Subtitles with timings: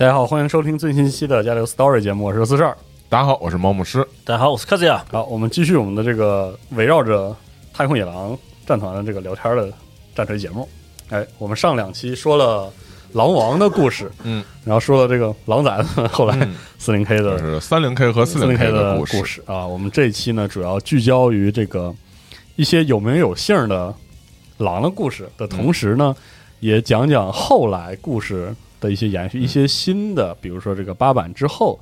[0.00, 2.74] 大家好，欢迎收听最新一期的《加流 Story》节目，我是四十二。
[3.10, 3.98] 大家好，我是毛姆师。
[4.24, 5.04] 大家好，我是卡子亚。
[5.12, 7.36] 好，我们继续我们的这个围绕着
[7.70, 8.34] 太空野狼
[8.64, 9.70] 战团的这个聊天的
[10.14, 10.66] 战锤节目。
[11.10, 12.72] 哎，我们上两期说了
[13.12, 19.66] 狼王的故事，嗯，然后说了这个狼崽子， 后来四零 K 的是三零 K 和四零 K 的故事啊。
[19.66, 21.94] 我们这一期呢，主要聚焦于这个
[22.56, 23.94] 一些有名有姓的
[24.56, 26.16] 狼的故事的同时呢，
[26.60, 28.56] 也讲讲后来故事。
[28.80, 31.78] 的一些延续，一些新的，比如说这个八版之后，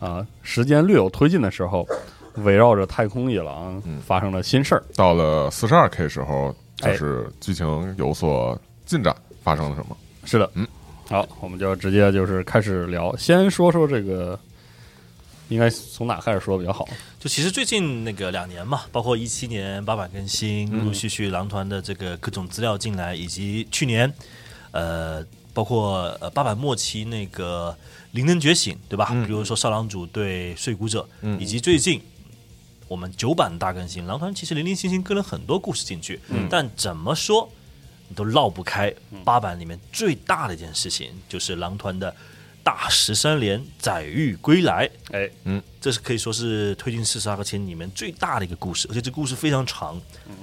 [0.00, 1.86] 啊，时间略有推进的时候，
[2.38, 4.82] 围绕着太空野狼发生了新事儿。
[4.96, 9.96] 到了四十二 K 时候，就是剧情有所进展，发生了什么？
[10.24, 10.66] 是的，嗯，
[11.08, 14.38] 好，我们就直接就是开始聊，先说说这个，
[15.48, 16.88] 应该从哪开始说比较好？
[17.20, 24.12] 就其实最近那个两年嘛，包括一七年八版更新，陆陆续续狼团的这个各种资料进来，以及去年，
[24.72, 25.24] 呃。
[25.52, 27.76] 包括呃八版末期那个
[28.12, 29.06] 灵能觉醒，对吧？
[29.26, 31.06] 比如说少狼主对睡骨者，
[31.38, 32.00] 以及最近
[32.86, 37.48] 我们九版大更新，狼团其实零零星星跟了很多故事进去，但怎么说
[38.08, 38.92] 你都绕不开
[39.24, 42.14] 八版里面最大的一件事情，就是狼团的
[42.62, 44.88] 大十三连载誉归来。
[45.12, 50.00] 哎，嗯，这是可以说是推进四十二个前里面最大的一个故事，而且这故事非常长，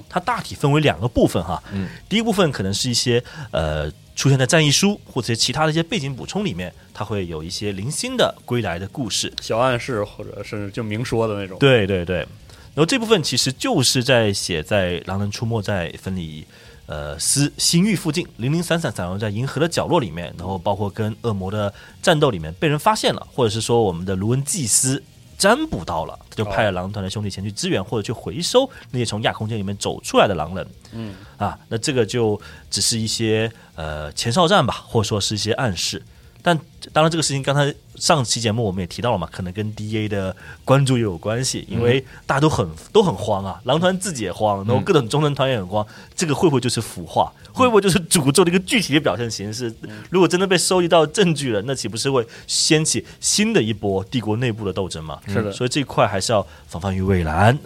[0.09, 1.61] 它大体分为两个部分哈。
[1.71, 3.89] 嗯，第一部分可能是一些呃。
[4.17, 11.59] 出现在战役书或者其他的一些背景补充里面，它会有一些零星的归来的故事、小暗示，或者是就明说的那种。
[11.59, 16.43] 对对对，然后这部分其实就是在写在狼人出没在分离
[16.87, 25.03] 呃斯星域附近，零零散散散落在银河的角落里面，然后包括跟恶魔的战斗里面被人发现了，或者是说我们的卢恩祭司。
[25.37, 30.67] 占卜到了，他就派了狼团的兄弟前去支援或者去回收那些从亚空间里面走出来的狼人。
[30.91, 32.39] 嗯，啊，那这个就
[32.71, 36.01] 只是一些呃前哨战吧，或者说是一些暗示。
[36.41, 36.57] 但
[36.93, 45.85] 当然，这个事情刚才上期节目我们也提到了嘛，可能跟 D A 的关注也有关系，因为大家都很都很慌啊，狼团自己也慌，然后各种中层团也很慌，
[46.15, 47.31] 这个会不会就是腐化？
[47.51, 49.73] 会不会就是诅咒的一个具体的表现形式？
[50.11, 55.19] 如果真的被收集到证据了，那岂不是会掀起新的一波帝国内部的斗争嘛？
[55.27, 57.57] 是的，所以这一块还是要防范于未然。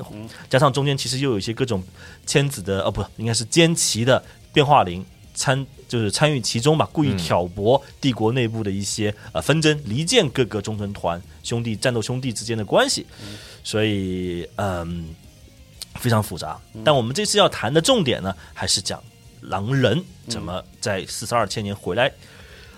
[0.50, 1.84] 加上中间其实又有一些各种
[2.26, 4.24] 千子的，哦，不，应该是歼旗的
[4.54, 5.68] 变化灵参。
[5.92, 13.06] 就是参与其中吧，故意挑拨帝国内部的一些呃纷争，离间各个忠诚团兄弟战斗兄弟之间的关系，
[13.62, 15.14] 所以嗯
[15.96, 16.58] 非常复杂。
[16.86, 19.04] 但我们这次要谈的重点呢，还是讲
[19.42, 22.10] 狼人怎么在四十二千年回来。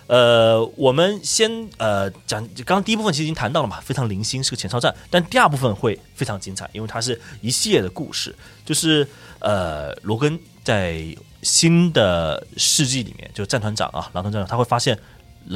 [0.07, 4.91] 呃，我们先呃讲，刚刚第一部分其实已经谈到了嘛，非常零星，是个前哨战。
[5.11, 9.07] 但第二部分会非常精彩，因为它是一系列的故事，就是
[9.37, 11.15] 呃罗根在。
[11.45, 14.97] 新的世纪里面，就战团长啊，狼团战长，他会发现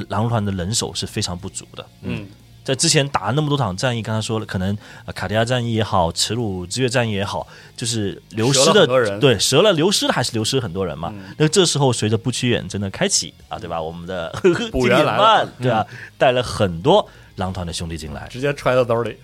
[0.10, 1.86] 狼团的人手是非常不足的。
[2.02, 2.28] 嗯，
[2.62, 8.86] 在之前打了那么多场战役，刚才说了，可能、呃卡地亚战役也好，耻辱之月战役也好，就是流失的
[9.18, 11.10] 对折了流失的还是流失很多人嘛。
[11.16, 13.82] 嗯那这时候随着不屈远征的开启啊，对吧？
[13.82, 14.30] 我们的
[14.74, 15.88] 补金员来了典曼对吧，
[16.18, 18.28] 带了很多狼团的兄弟进来。
[18.30, 19.16] 直接揣到兜里，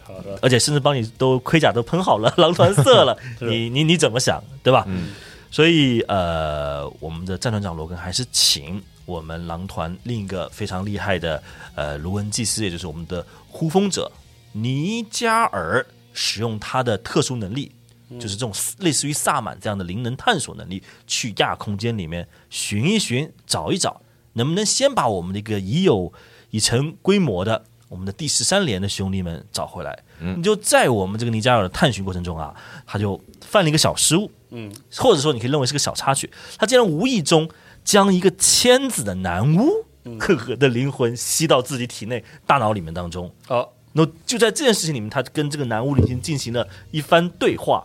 [0.41, 4.85] 而且甚至帮你都盔甲都喷好了，狼团色了， 你你你怎么想，对吧？
[4.87, 5.09] 嗯
[5.53, 11.43] 所以呃，我们的战团长罗根还是请我们狼团另一个非常厉害的
[11.75, 14.11] 呃卢恩祭司，也就是我们的呼风者
[14.53, 17.71] 尼加尔，使用他的特殊能力。
[18.19, 24.01] 就是这种类似于萨满这样的灵能探索能力，去亚空间里面寻一寻、找一找，
[24.33, 26.11] 能不能先把我们的一个已有
[26.51, 29.97] 已成规模的我们的第十三连的兄弟们找回来？
[30.19, 32.53] 你就在我们这个尼加尔的探寻过程中啊，
[32.85, 37.49] 他就犯了一个小失误，嗯，或者说你可以认为是个小插曲，他竟然无意中
[37.83, 39.85] 将一个千子的男巫
[40.19, 43.33] 呵呵的灵魂吸到自己体内大脑里面当中。
[43.47, 47.83] 哦，那就在这件事情里面，他跟这个男巫已经进行了一番对话，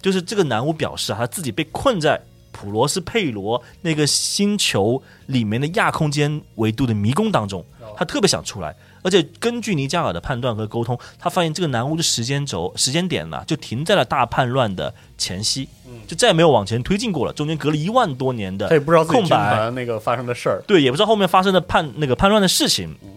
[0.00, 2.20] 就是这个男巫表示啊，他自己被困在
[2.52, 7.64] 普罗斯佩罗那个星球里面的亚空间维度的迷宫当中，
[7.96, 8.74] 他特别想出来。
[9.02, 15.68] 而且根据尼加尔的判断和沟通，他发现这个南屋的时间轴、时间点呢、就停在了大叛乱的前夕，
[16.06, 17.32] 就再也没有往前推进过了。
[17.32, 22.88] 中间隔了一万多年的他也不知道自己军空白，那个发生的事儿，对，也不知道后面发生的叛那个叛乱的事情。
[22.90, 23.08] 尼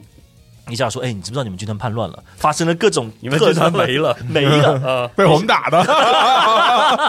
[0.76, 2.24] 加尔说：“哎，你知不知道你们军团叛乱了？
[2.38, 4.16] 发生了各种你们军团没了。
[4.30, 4.74] 没了。
[4.88, 5.80] 啊，被我们打的，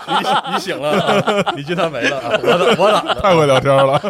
[0.08, 4.00] 你你醒了，啊 你军团没了，啊我打我打的，太会聊天了。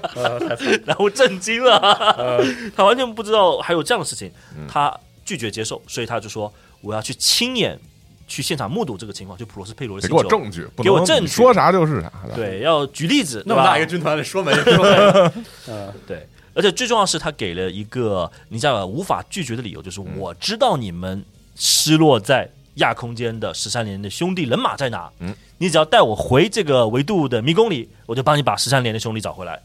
[0.86, 1.76] 然后震惊了，
[2.16, 2.44] 呃
[2.76, 4.66] 他完全不知道还有这样的事情，嗯。
[4.68, 4.92] 他
[5.24, 7.78] 拒绝接受，所以他就说我要去亲眼
[8.26, 11.26] 去现场目睹这个情况，就普罗斯佩罗的得给我，证据，给我证据。
[11.26, 12.10] 说啥就是啥。
[12.34, 15.32] 对，要举例子，那么大一个军团里说没说没，
[15.68, 21.24] 嗯对，而且最重要的是，他给了一个尼加尔无法拒绝的理由，就是我知道你们
[21.56, 29.60] 失落在亚空间的十三连的兄弟人马在哪，嗯，你只要带我回这个维度的迷宫里，我就帮你把十三连的兄弟找回来。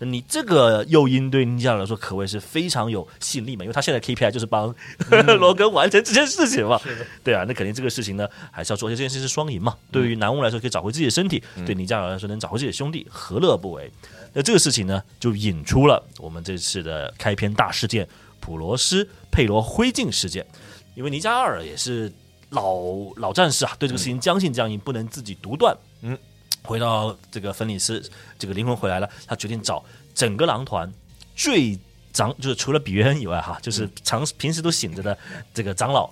[0.00, 4.72] 你这个诱因对尼加尔来说可谓是非常有吸引力嘛，因为他现在 KPI 就是帮
[5.40, 6.80] 罗根完成这件事情嘛。
[7.24, 9.74] 对啊，那肯定这个事情呢还是要做，而且这件事是双赢嘛。
[9.90, 13.90] 对于南巫来说，可以找回自己的身体；对尼加尔来说，能找回自己的兄弟，何乐不为？
[14.32, 18.08] 那这个事情呢，就引出了我们这次的开篇大事件——
[18.40, 20.46] 普罗斯佩罗灰烬事件。
[20.94, 22.12] 因为尼加尔也是
[22.50, 22.80] 老
[23.16, 25.76] 老战士啊，对这个事情将信将疑，不能自己独断。
[26.02, 26.18] 嗯，
[26.62, 28.02] 回到这个芬里斯，
[28.38, 29.84] 这个灵魂回来了，他决定找
[30.14, 30.92] 整个狼团
[31.36, 31.78] 最
[32.12, 35.16] 长，就是除了比约恩以外，哈，就是常平时都醒着的
[35.54, 36.10] 这个长老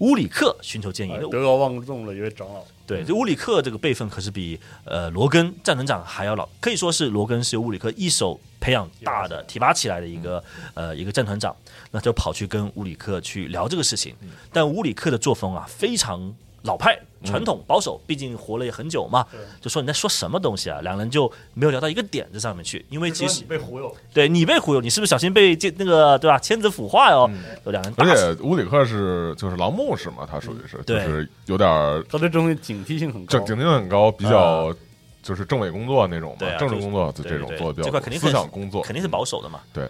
[0.00, 1.12] 乌里克寻求建议。
[1.30, 10.42] 德高望重的一位长老，对，这乌里克这个辈分可是比呃罗根战团长还要老，可以说是罗根是由乌里克一手培养大的、提拔起来的一个
[10.74, 11.54] 呃一个战团长，
[11.90, 14.14] 那就跑去跟乌里克去聊这个事情。
[14.52, 19.26] 但乌里克的作风啊非常老派、传统、保守，毕竟活了也很久嘛，
[19.60, 20.80] 就说你在说什么东西啊？
[20.82, 27.30] 两人就没有聊到一个点子上面去，因为其实被忽悠，对你被忽悠，你是不是小心被这那个对吧千子腐化哟？
[27.64, 33.38] 有两人而且乌里克是就是狼牧师嘛，他属于是就是有点儿他对这东西警惕性很高。
[33.38, 34.74] 正，警惕性很高，比较
[35.22, 38.82] 就是政委工作那种嘛，啊政治工作对这种做的比较多，这块肯定是思想工作。
[38.82, 39.60] 肯定是保守的嘛。
[39.72, 39.88] 对。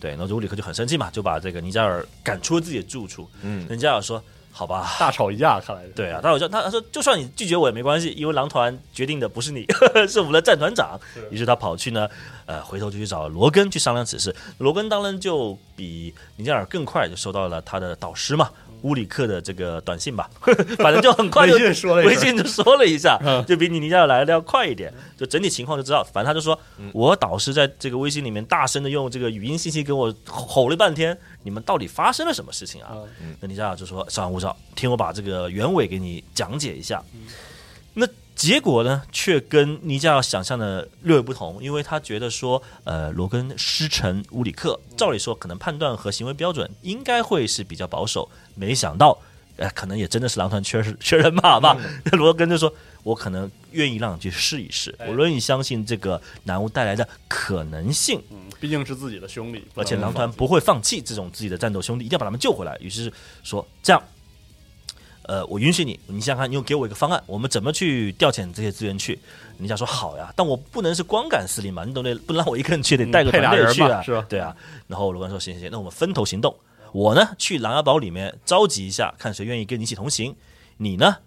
[0.00, 3.28] 对，然后乌里克就很生气嘛，就把这个尼加尔赶出了自己的住处。
[3.42, 3.66] 嗯。
[3.68, 9.64] 尼加尔说：“好吧，大吵一架，看来是对啊，他有他他说，就算你拒绝我也没关系，因为狼团决定的不是你，
[10.08, 10.98] 是我们的战团长。
[11.30, 12.08] 于是他跑去呢，
[12.46, 14.34] 呃，回头就去找罗根去商量此事。
[14.58, 18.50] 罗根当然就比尼加尔更快就收到了他的导师嘛。
[18.82, 20.28] 乌里克的这个短信吧，
[20.78, 24.92] 反正就很快就微信说了微信就说了一下嗯，就比你尼加尔来的要快一点。
[25.16, 26.58] 就整体情况就知道，反正他就说，
[26.92, 32.90] 我导师在这个微信里面大声的用这个语音信息跟我吼了半天，你们到底发生了什么事情啊？
[32.90, 33.02] 啊
[33.40, 37.02] 那尼加尔就说：“稍安勿躁，听我把这个原委给你讲解一下。
[37.94, 38.06] 那
[38.38, 49.18] 结果呢，却跟尼加尔想象的略有不同，因为他觉得说，呃，罗根师承乌里克，照理说可能判断和行为标准应该会是比较保守，没想到。
[49.56, 51.76] 呃，可能也真的是狼团缺缺人马吧。
[52.04, 58.22] 那罗根就说：“我可能愿意让你去试一试，我愿意相信这个男巫带来的可能性。
[58.30, 62.78] 嗯，毕竟是自己的兄弟，而且狼团不会放弃这种自己的战斗兄弟，一定要把他们救回来。
[62.80, 64.00] 于是说这样，
[65.28, 69.18] 呃，我允许你，你想想看，你又给我一个方案，我们怎么去调遣这些资源去？
[69.58, 74.56] 你想说好呀，但我不能是光杆司令嘛，你懂得，不能让我一个人去，得带个团队去啊，嘛 是吧对啊。
[74.86, 76.56] 然后罗根说行行行，那我们分头行动。
[76.92, 80.34] 我呢去琅琊堡里面召集一下，看谁愿意跟你一起同行。
[80.78, 81.18] 你呢，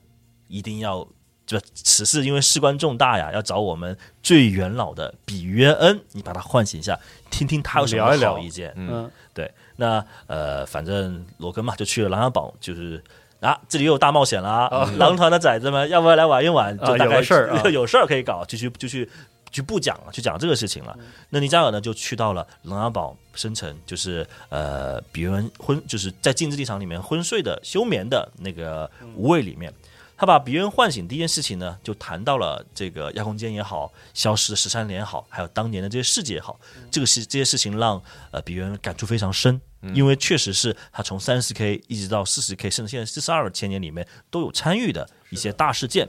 [0.48, 1.08] 一定要
[1.46, 6.98] 这此事因为事关重大呀，要找我们最元老的比约恩，你把他唤醒一下，
[7.29, 8.74] 听听他有什么聊一聊好意见。
[8.75, 13.03] 嗯，对，那呃，反正罗根嘛，就去了琅琊堡，就是
[13.41, 16.77] 啊，这里又有大冒险了啊、狼团的崽子们， 要不要来玩一玩？
[16.77, 19.10] 就大概有事儿啊 有事儿可以搞，就去就去
[19.50, 20.95] 就不讲了，去讲这个事情了。
[21.29, 29.74] 那尼加尔呢，就去到了琅琊堡深城，就是呃，比人昏，就是在禁制地场里面昏睡的、休眠的那个无畏里面。
[30.22, 36.60] 他把别人唤醒第一件事情呢，就谈到了这个亚空间也好，消失的十三年也好，还有当年的这些事迹也好，
[36.92, 38.00] 这个事这些事情让
[38.30, 39.60] 呃别人感触非常深，
[39.96, 46.08] 因为确实是他从三十 K 一直到四十 K，甚至现在四十二千年里面都有参与的一些大事件。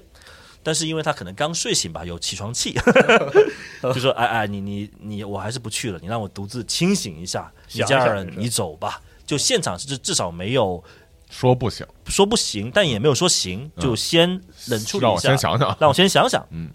[0.63, 2.79] 但是因为他可能刚睡醒吧，有起床气，
[3.83, 7.51] 就说：“哎哎，你你你，我还是不去了，你让我独自清醒一下。
[7.67, 10.83] 想一你家人，你走吧。”就现场至至少没有
[11.33, 14.29] 说不行，说不行，但也没有说行，就先
[14.69, 15.77] 冷处理一下让我先想想。
[15.81, 16.47] 让我先想想。
[16.51, 16.71] 嗯，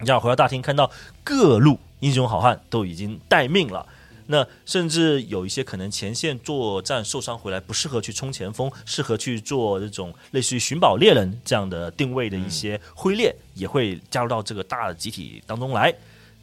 [0.00, 0.88] 这样回到大厅，看到
[1.24, 3.84] 各路英雄好汉都已经待命了。
[4.28, 15.92] 那甚至有一些可能前线作战受伤回来，不适合去冲前锋，适合去做这种类似于寻宝猎人这样的定位的一些挥猎，也会加入到这个大的集体当中来。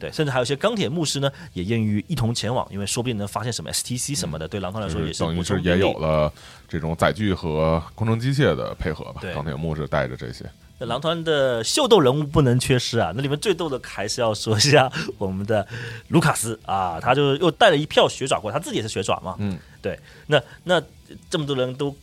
[0.00, 6.32] 对，甚至还有一些钢铁牧师呢，也愿意一同前往，因为说不定能发现什么 STC 什么的，对狼团来说就是也是等于是也有了
[6.66, 9.34] 这种载具和工程机械的配合吧对。
[9.34, 10.44] 钢铁牧师带着这些，
[10.78, 13.12] 那狼团的秀逗人物不能缺失啊！
[13.14, 15.66] 那里面最逗的还是要说一下 我们的
[16.08, 19.34] 卢卡斯啊，他就又带了一票血爪过来，他自己也是血爪嘛。
[19.38, 19.98] 嗯，对。
[20.26, 20.82] 那那
[21.28, 21.94] 这么多人都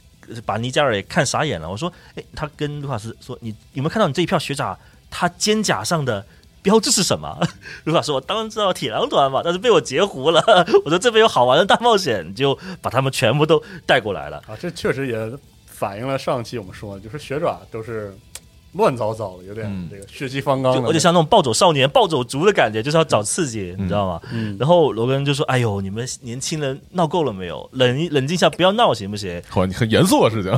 [0.46, 1.68] 把尼加尔也看傻眼了。
[1.68, 4.78] 我说，哎，他跟卢卡斯说，你有没有看到你这一票血爪，
[5.10, 6.24] 他肩甲上的
[6.68, 7.40] 标志是什么？
[7.86, 10.44] 卢卡斯说，我当然知道铁狼团嘛，但是被我截胡了。
[10.84, 14.36] 我说这边有好玩的大冒险，就把他们全部都带过来了。
[14.48, 15.32] 啊，这确实也
[15.66, 18.14] 反映了上期我们说，就是血爪都是
[18.74, 24.22] 乱糟糟的，有点嗯这个血气方刚的，就有点像那种暴走少年、暴走族的感觉，就是要找刺激，你知道吗？
[24.34, 27.68] 嗯，然后罗根就说：“哎呦，你们年轻人闹够了没有？
[27.72, 30.52] 冷一冷静一下，不要闹，行不行很很严肃的事情。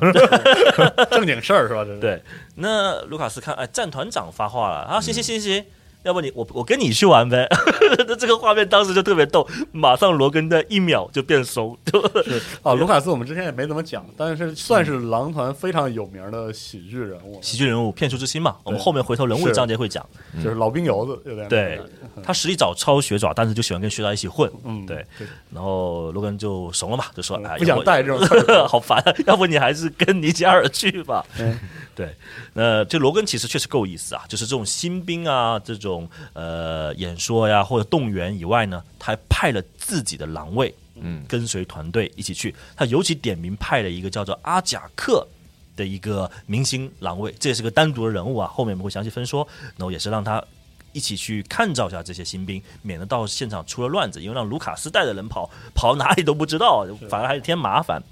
[1.11, 1.85] 正经事儿是吧？
[1.85, 2.21] 这？”是，对，
[2.55, 5.63] 那卢卡斯看，哎，战团长发话了啊，行行行行，
[6.03, 7.47] 要不你我我跟你去玩呗。
[8.07, 18.55] 那这个画面当时就特别逗，马上罗根的一秒就变怂，就 是啊，卢卡斯我们之前也没怎么讲，但是算是狼团非常有名的喜剧人物，喜剧人物骗术之心嘛。
[18.63, 20.05] 我们后面回头人物是章节会讲。
[20.43, 21.81] 就是老兵油子，有点对，
[22.23, 24.49] 他实力找超血爪，但是就喜欢跟血爪一起混。
[24.63, 25.05] 嗯，对，
[25.51, 28.19] 然后罗根就怂了嘛，就说：“哎，不想带这种
[28.67, 31.25] 好烦，要不你还是跟尼加尔去吧。
[31.39, 31.59] 嗯
[31.99, 32.15] 对，
[32.53, 42.55] 那这罗根其实确实够意思啊，就是这种新兵啊，这种呃演说呀或者动员以外呢，他还派了自己的狼卫，嗯，跟随团队一起去。
[42.77, 45.27] 他尤其点名派了一个叫做阿贾克。
[45.75, 49.47] 的一个明星狼卫，这也是个单独的人物啊，后面我们会详细分说。
[49.77, 50.43] 然后也是让他
[50.91, 58.03] 一起去看照一下这些新兵，免得到现场出了乱子，因为让卢卡斯带着人跑，跑哪里都不知道，反而还是添麻烦。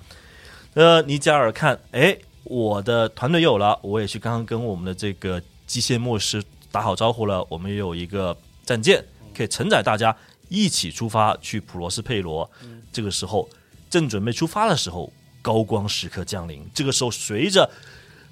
[0.75, 2.17] 呃，尼加尔看，哎，
[2.49, 8.35] 我的团队又有了，我也去刚刚跟我们的这个机械牧师打好招呼了，我们也有一个
[8.65, 9.03] 战舰
[9.35, 10.15] 可以承载大家
[10.49, 12.49] 一起出发去普罗斯佩罗。
[12.91, 13.47] 这个时候
[13.89, 15.11] 正准备出发的时候，
[15.41, 16.67] 高光时刻降临。
[16.73, 17.69] 这个时候，随着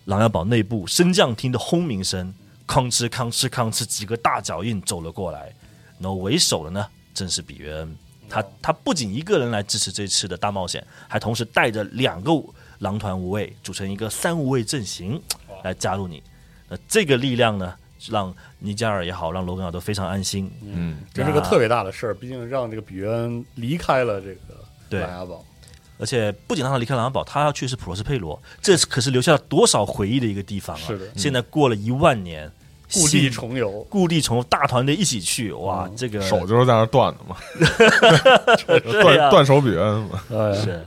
[0.05, 2.33] 琅琊堡内部升降厅的轰鸣声，
[2.67, 5.53] 吭哧吭哧吭哧，几个大脚印走了过来。
[5.99, 7.97] 然后为首的呢，正是比约恩。
[8.27, 12.31] 他他不仅一个人来支持这次的大冒险，还同时带着两个
[12.79, 15.21] 狼团无畏，组成一个三无畏阵型
[15.63, 16.21] 来加入你。
[16.67, 17.73] 那这个力量呢，
[18.09, 20.51] 让尼加尔也好，让罗根尔都非常安心。
[20.63, 25.01] 嗯，这是个特别大的事儿，毕竟让这个比约恩离开了这个对。
[25.01, 25.45] 琅琊堡，
[25.99, 30.81] 而且不仅让他离开琅琊堡，他要去是普罗斯佩罗，这可是留下了多少回忆的一个地方啊！
[30.87, 31.05] 是的。
[31.15, 32.51] 现在过了一万年，
[32.91, 37.37] 故地重游，故地重游，大团队一起去，哇，这个手就是在那断的嘛，
[39.03, 40.23] 断断手比恩嘛。
[40.31, 40.85] 哎，是。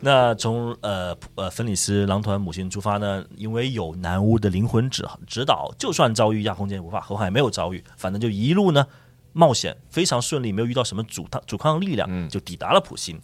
[0.00, 8.86] 那从呃呃芬里斯狼团母星出发呢，因为有南巫的灵魂指指导，就算遭遇亚空间无法，何况也没有遭遇，反正就一路呢
[9.32, 13.20] 冒险非常顺利，没有遇到什么阻抗阻抗力量，嗯就抵达了普星。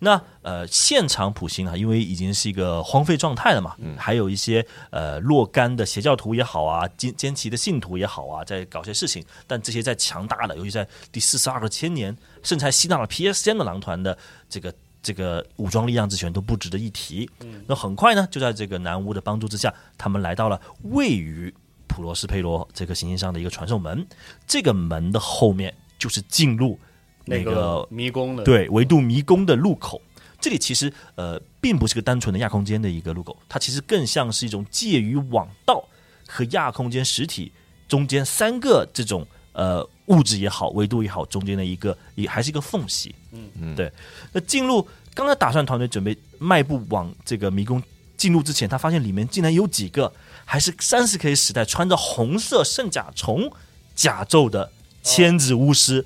[0.00, 9.24] 那呃，现场普星啊，因为已经是一个荒废状态了嘛，还有一些呃若干的邪教徒也好啊，坚坚奇的信徒也好啊，在搞些事情。
[9.46, 14.18] 但这些在强大的，尤其在第四十二个千年，甚至还吸纳了 PSN 的狼团的
[14.50, 17.30] 这个这个武装力量之权都不值得一提。
[17.68, 21.54] 那很快呢，就在这个南巫的帮助之下，他们来到了位于
[21.86, 24.04] 普罗斯佩罗这个行星上的一个传送门。
[24.46, 26.78] 这个门的后面就是进入
[27.26, 30.00] 那那个迷宫的，对维度迷宫的入口。
[30.40, 35.86] 这里其实呃，并不是个单纯的亚空间的一个入口，它其实更像是一种介于网道
[36.26, 37.52] 和亚空间实体
[37.86, 43.14] 中间三个这种呃物质也好，维度也好，中间的一个也还是一个缝隙。
[43.32, 43.90] 嗯嗯对。
[44.32, 47.82] 那进入刚才打算团队准备迈步往这个迷宫
[48.16, 50.12] 进入之前，他发现里面竟然有几个
[50.44, 53.50] 还是三十 K 时代穿着红色圣甲虫
[53.94, 54.70] 甲胄的
[55.02, 56.04] 千子巫师，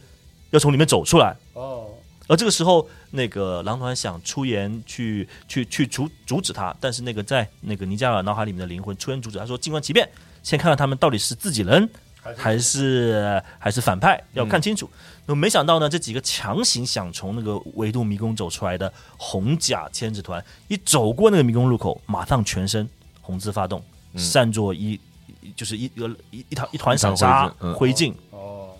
[0.51, 1.37] 要从里面走出来。
[1.55, 1.89] 哦，
[2.27, 10.09] 而这个时候，那个狼团想出言去去去阻阻止他，但是那个在那个尼加尔脑海里面的灵魂出言阻止，他说：“静观其变，
[10.43, 11.89] 先看看他们到底是自己人
[12.37, 14.89] 还是还是反派，要看清楚。
[15.27, 22.89] 那么没想到呢，这几个强行想从那个维度迷宫走出来的红甲千子团，一走过那个迷宫入口，马上全身
[23.21, 23.83] 红字发动，
[24.17, 24.99] 散作一
[25.55, 28.15] 就是一一个一一团一团散沙灰烬。
[28.31, 28.71] 哦，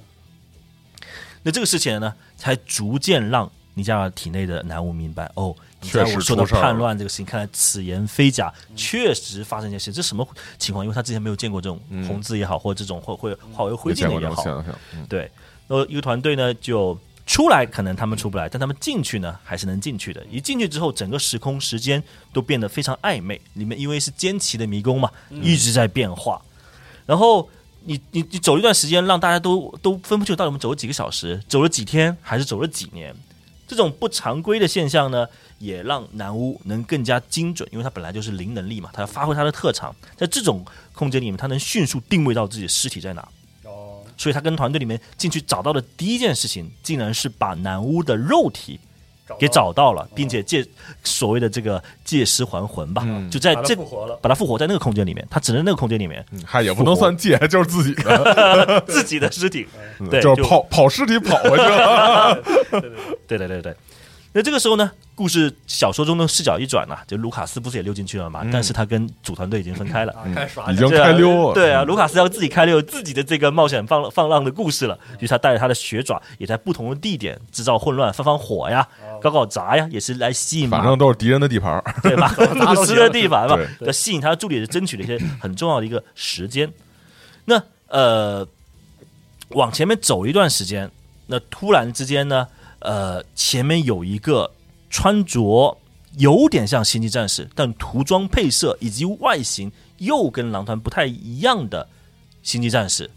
[1.43, 9.93] 那这个事情呢，才逐渐让尼加尔体内的男巫明白，哦，你在我说的叛乱这个事情，看来此言非假，确实发生一件事。
[9.93, 10.27] 这什么
[10.59, 10.85] 情况？
[10.85, 14.45] 因为他之前没有见过这种红字也好，或者这种会会化为灰烬的也好，
[15.09, 15.31] 对。
[15.69, 20.25] 然后一个团队呢就出来，可能他们出不来，但他们进去呢还是能进去的。
[20.31, 26.41] 一进去之后，整个时空时间都变得非常暧昧，里面因为是尖奇的迷宫嘛，一直在变化。
[27.05, 27.49] 然后
[27.85, 33.15] 你你你走一段时间，让大家都都分不清楚到底我们走了几个小时，走了几天，还是走了几年。
[33.69, 43.21] 这种不常规的现象呢，也让南巫能更加精准，因为他本来就是零能力嘛，他要发挥他的特长，在这种空间里面，他能迅速定位到自己的尸体在哪。
[43.65, 48.81] 哦，所以他跟团队里面进去找到的第一件事情，竟然是把南巫的肉体
[49.39, 50.65] 给找到了，并且借
[51.03, 53.29] 所谓的这个借尸还魂吧，嗯。
[53.31, 53.75] 就在这
[54.23, 56.41] 把他复活在那个空间里面，他只能那个空间里面嗯。
[56.47, 59.67] 嗨，也不能算借， 就是自己的， 自己的尸体，
[59.99, 60.09] 嗯。
[60.09, 62.43] 对就就是跑跑尸体跑回去了。
[63.27, 63.75] 对对对对。
[64.39, 68.47] 那这个时候呢，故事小说中的视角一转呐、就卢卡斯不是也溜进去了嘛？
[68.53, 70.15] 但是他跟主团队已经分开了。
[70.71, 74.97] 已经对啊开溜了对啊，卢卡斯要自己开溜自己的这个冒险放放浪的故事了。
[75.19, 78.87] 于是他带着他的血爪，也在不同的地点制造混乱，放放火呀，
[79.21, 82.33] 搞搞砸呀，也是来吸引马反正都是敌人的地盘，对吧？
[82.39, 86.73] 鲁斯的地盘嘛， 要吸引他的助理，争取了一些很重要的一个时间。
[87.47, 88.47] 那呃，
[89.49, 90.89] 往前面走一段时间，
[91.27, 92.47] 那突然之间呢，
[92.81, 94.51] 呃，前面有一个
[94.89, 95.77] 穿着
[96.17, 101.89] 有点像星际战士，但涂装配色以及外形又跟狼团不太一样的
[102.43, 103.11] 星际战士，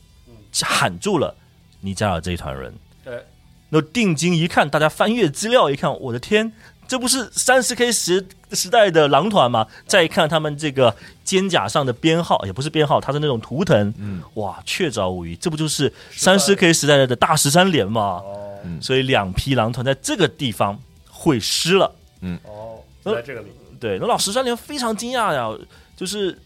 [0.64, 1.36] 喊住了
[1.80, 2.74] 尼加尔这一团人。
[3.04, 3.26] 对，
[3.70, 6.52] 那定睛一看，大家翻阅资料一看，我的天，
[6.88, 9.66] 这不是三十 K 时时代的狼团吗？
[9.88, 18.22] 再一看他们这个肩甲上的编号，也不是编号，它是那种图腾，嗯，哇，确凿无疑，这不就是三十 K 时代的大十三连吗？
[18.24, 18.51] 哦，
[18.82, 21.94] 所以两匹狼团在这个地方会师了。
[22.22, 23.48] 嗯哦，呃在这个里，
[23.80, 25.50] 对，那老十三连非常惊讶呀，
[25.96, 26.38] 就是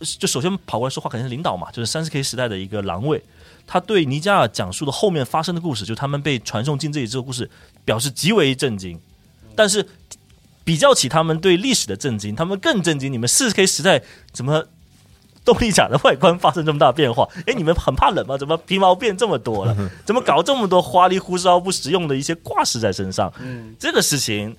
[0.00, 3.22] 就首先跑过来说话，肯定是领导嘛，就是三十 K 时代的一个狼卫，
[3.66, 7.50] 他对尼加尔讲述的后面发生的故事，就他们被传送进这里这个故事，
[7.84, 9.00] 表示极为震惊。
[9.56, 9.86] 但是
[10.64, 14.66] 比较起他们对历史的震惊，他们更震惊，你们四 K 时代怎么？
[15.44, 18.38] 动力甲的外观发生这么大变化， 哎，你们很怕冷吗？
[18.38, 19.76] 怎么皮毛变这么多了？
[20.04, 23.32] 怎么搞这么多花里胡哨不实用的一些挂饰在身上？
[23.40, 24.56] 嗯，这个事情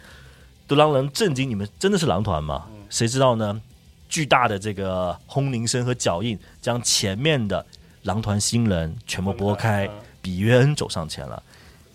[0.68, 1.50] 都让人震惊。
[1.50, 2.66] 你们真的是狼团吗？
[2.90, 3.60] 谁知道呢？
[4.08, 7.66] 巨大的这个轰鸣声和脚印，将前面的
[8.04, 9.92] 狼团新人全部拨开嗯。
[10.22, 11.42] 比约恩走上前了，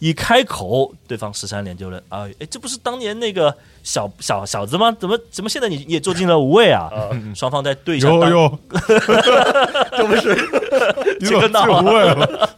[0.00, 4.90] 一开口，对方十三连就认啊，哎，这不是当年那个小小小子吗？
[4.98, 6.90] 怎么怎么现在你你也坐进了五位啊？
[7.34, 8.58] 双方在对一下当，有有，
[9.92, 10.34] 这不是
[11.20, 12.48] 你怎么这个闹啊进无畏了？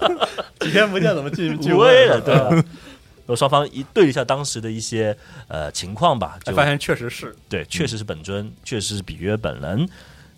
[0.61, 2.49] 几天不见怎么进进五位了，对吧？
[2.51, 5.17] 然后双方一对一下当时的一些
[5.49, 9.89] 呃情况吧，就哎发现确实是，对，确实是本尊，确实是比约本人。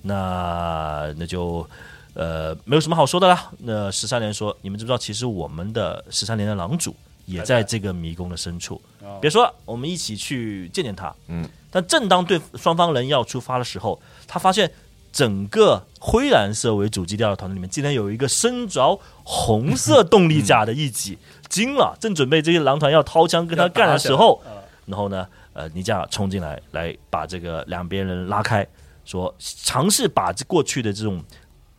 [0.06, 1.66] 那那就
[2.14, 3.50] 呃没有什么好说的啦。
[3.58, 6.94] 那十三连说，你们知不知道，其实我们的十三连的狼主
[7.26, 8.80] 也在这个迷宫的深处。
[9.02, 11.14] 哦别说了，我们一起去见见他。
[11.28, 14.70] 嗯，但正当对双方人要出发的时候，他发现
[15.12, 21.96] 整个灰蓝色为主基调的团队里面，竟然有一个身着红色动力甲的一己，惊了。
[22.00, 28.66] 正准备这些狼团要掏枪跟他干的时候，啊然后呢，呃，尼加尔冲进来，来把这个两边人拉开，
[29.04, 31.22] 说尝试把这过去的这种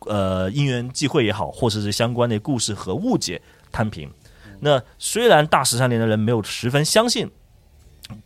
[0.06, 3.40] 呃因缘际会也好，或者是相关的故事和误解
[3.70, 4.10] 摊平。
[4.60, 7.30] 那虽然大十三年的人没有十分相信，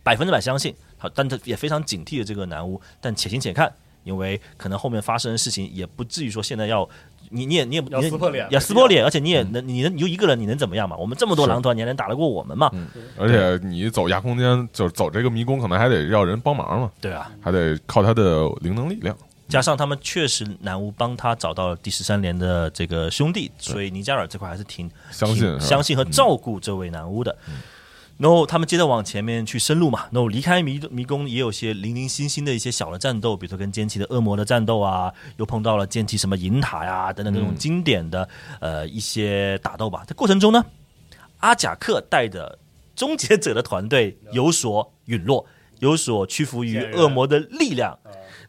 [0.01, 3.71] 百分之百相信，好，但他也非常警惕的这个南巫，但且行且看，
[4.03, 6.87] 因为可能后面发生的事情也不至于说现在要
[7.29, 10.95] 你你也你也撕破脸要撕破脸，而且你也能你能你就一个人你能怎么样嘛？
[10.95, 12.71] 我们这么多狼团，你还能打得过我们嘛？
[13.17, 19.15] 而且你走亚空间，就是走这个迷宫，可能还得要人帮忙嘛，对啊，还得靠他的灵能力量。
[19.51, 27.37] 加上他们确实南巫帮他找到了第十三连的这个兄弟，所以尼加尔这块还是挺相信相信和照顾这位南巫的。
[28.17, 38.29] 然后他们接着往前面去深入嘛，然后离开迷迷宫也有些零零星星的一些小的战斗，比如说跟剑气的恶魔的战斗啊，又碰到了剑气什么银塔呀等等这种经典的、
[38.61, 40.03] 呃一些打斗吧。
[40.07, 40.63] 在过程中呢，
[41.39, 42.57] 阿贾克带着
[42.95, 45.43] 终结者的团队有所陨落，
[45.79, 47.97] 有所屈服于恶魔的力量。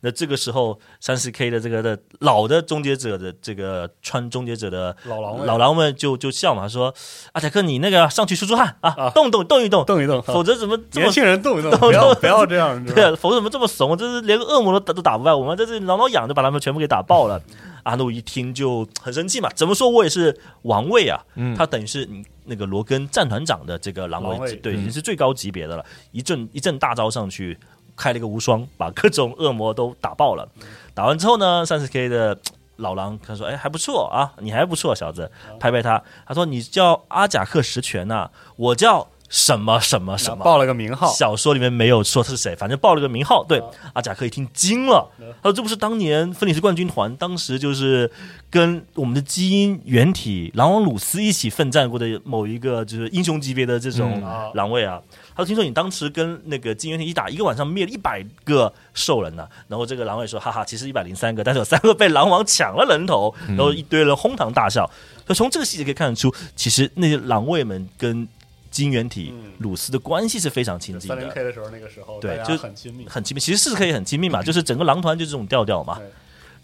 [0.05, 6.93] 那这个时候，三十 K 的这个的老的终结者的这个穿终结者的老狼们老狼们就就笑嘛，说
[7.33, 13.97] 阿泰克你那个上去出出汗啊，动动动一动，动一动，否则怎么年轻人动一动，动不要动不要这样， 对啊，否则怎么这么怂？
[13.97, 17.41] 这是连个恶魔都打都打不败，我们在这是挠挠痒就把他们全部给打爆了。
[17.85, 27.59] 阿努一听就很生气嘛，怎么说我也是王位啊，嗯他等于是你那个罗根战团长的这个狼狼卫卫，对，嗯已经是最高级别的了，一阵一阵大招上去，
[28.03, 30.49] 开了一个无双，把各种恶魔都打爆了。
[30.93, 32.37] 打完之后呢，三十 K 的
[32.77, 43.45] 老狼他说：“哎，还不错啊，你还不错，小子。”拍拍他，他说：“你叫阿贾克十全呐、我叫什么什么什么。”报了个名号，小说里面没有说是谁，反正报了个名号。
[43.45, 43.63] 对，
[43.93, 45.09] 阿贾克一听惊了，
[45.43, 48.11] 他说：“这不是当年芬尼斯冠军团当时就是
[48.51, 55.01] 跟我们的基因原体狼王鲁斯一起奋战过的某一个就是英雄级别的这种嗯狼卫啊。”
[55.35, 64.89] 他说：“听说你当时跟那个基因原体一打一个晚上灭了一百个兽人呢、然后这个狼卫说：“哈哈，其实一百零三个，但是有三个被狼王抢了人头， 然后一堆人哄堂大笑。
[65.27, 68.27] 所以从这个细节可以看得出，其实那些狼卫们跟
[68.71, 71.33] 基因原体嗯鲁斯的关系是非常亲近的三零。
[71.33, 76.01] K 的时候，那个时候对就很亲密，很亲密，其实是可以很亲密嘛，就是整个狼团就这种调调嘛。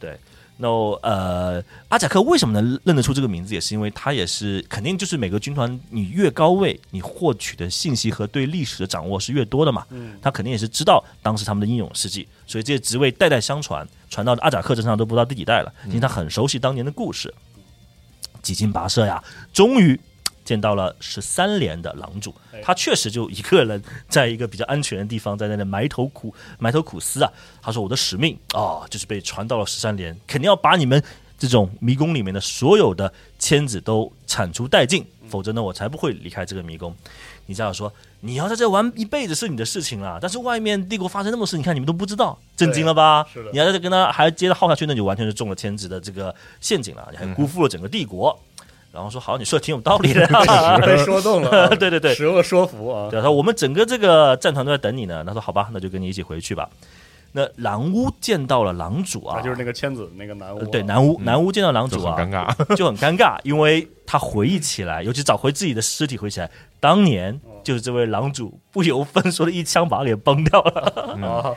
[0.00, 0.18] 对，
[0.60, 0.68] 那
[1.02, 9.86] 呃，阿贾克为什么能认得出这个名字，也是因为他也是肯定就是每个军团你越高位，你获取的信息和对历史的掌握是越多的嘛。
[9.90, 17.32] 嗯，他肯定也是知道当时他们的英勇事迹，所以这些职位代代相传，传到阿贾克身上都不知道第几代了，因为他很熟悉当年的故事，
[18.42, 19.98] 几经跋涉呀，终于。
[20.48, 27.30] 见到了十三连的狼主哎，他确实就一个人在一个比较安全的地方，在那里埋头苦埋头苦思啊。
[27.60, 31.02] 他说：“我的使命啊、就是被传到了十三连，肯定要把你们
[31.38, 36.96] 这种迷宫里面的所有的签子都铲除殆尽，否则呢，我才不会离开这个迷宫。”
[37.44, 43.26] 你这样说，你要在这玩一辈子是你的事情了，但是外面帝国发生那么多事，你看你们都不知道，震惊了吧？
[43.32, 48.38] 是的你要在这跟他还接着耗下去，那就完全是中了千子的这个陷阱了，你还辜负了整个帝国。
[48.92, 50.26] 然后说好，你说的挺有道理的，
[50.84, 52.14] 被说动了啊，对 对对。
[52.14, 55.22] 使用了说服啊，对，他说我们整个这个战团都在等你呢。
[55.26, 56.68] 他说好吧，那就跟你一起回去吧。
[57.32, 62.64] 那狼巫见到了狼主啊，啊，就是那个千子那个男巫啊，呃对男巫，男巫见到狼主啊，很尴尬。
[62.74, 71.18] 就很尴尬，因为他回忆起来，尤其找回自己的尸体，回忆起来，当年就是这位狼主不由分说的一枪把他给崩掉了。
[71.22, 71.54] 啊，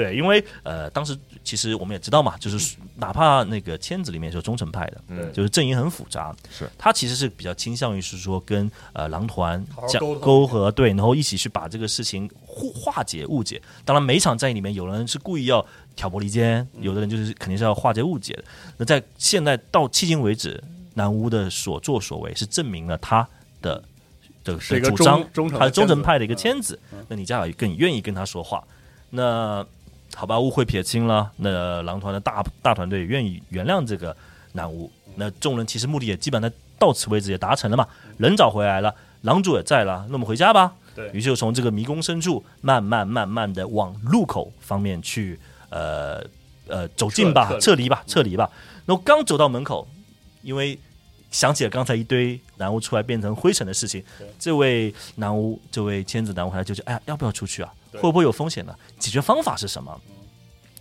[0.00, 13.60] 对，因为呃，当时其实我们也知道嘛，就是哪怕那个签子里面是有忠诚派的，嗯就是阵营很复杂，是他其实是比较倾向于是说跟呃狼团讲沟通沟合，对，然后一起去把这个事情互化解误解。
[13.84, 18.44] 当然，每一场战役里面，有人是故意要挑拨离间，有的人就是肯定是要化解误解的。
[18.78, 20.62] 那在现在到迄今为止，
[20.94, 23.28] 南巫的所作所为是证明了他
[23.60, 23.82] 的
[24.44, 26.78] 的是一个忠的主张，他是忠诚派的一个签子。
[27.08, 28.62] 那你加尔更愿意跟他说话，
[29.10, 29.66] 那
[30.14, 34.14] 好吧，误会撇清了，那狼团的大大团队愿意原谅这个
[34.52, 34.90] 南巫。
[35.16, 37.86] 那众人其实目的也基本上到此为止也达成了嘛，
[38.18, 40.72] 人找回来了，狼主也在了，那我们回家吧。
[40.94, 46.22] 对于是就从这个迷宫深处慢慢慢慢的往路口方面去，呃
[46.66, 48.50] 呃走近吧，撤撤离吧，撤离吧。
[48.86, 49.86] 那我刚走到门口，
[50.42, 50.78] 因为
[51.30, 54.02] 想起了刚才一堆南巫出来变成灰尘的事情，
[54.38, 57.72] 这位南巫，这位千子南巫，他就觉得，哎呀，要不要出去啊？
[57.92, 58.74] 会不会有风险呢？
[58.98, 60.00] 解决方法是什么？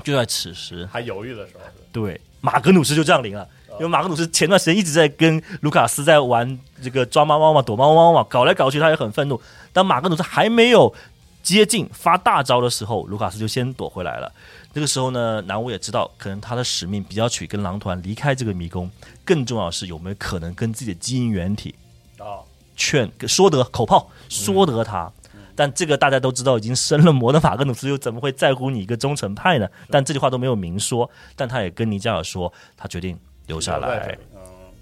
[0.04, 3.48] 就在此时，还犹豫的时候，对，马格努斯就降临了。
[3.74, 9.40] 因为马格努斯前段时间一直在跟卢卡斯在玩这个抓猫猫嘛、躲猫猫嘛，搞来搞去，他也很愤怒。
[9.72, 10.94] 当马格努斯还没有
[11.42, 14.32] 接近发大招的时候，卢卡斯就先躲回来了。
[14.74, 18.90] 这个时候呢，南巫也知道，可能他的使命比较取跟狼团离开这个迷宫，
[19.26, 21.74] 更重要的是有没有可能跟自己的基因原体
[22.18, 25.12] 啊，劝说得口炮说得他。
[25.56, 29.68] 但这个大家都知道，已经生了魔的马格努斯又怎么会在乎你一个忠诚派呢？
[29.90, 34.18] 但这句话都没有明说，但他也跟尼加尔说，他决定留下来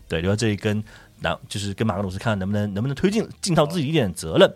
[0.08, 0.84] 对，留在这里跟
[1.20, 4.54] 南就是跟马格努斯看能不能能不能推进尽到自己一点责任。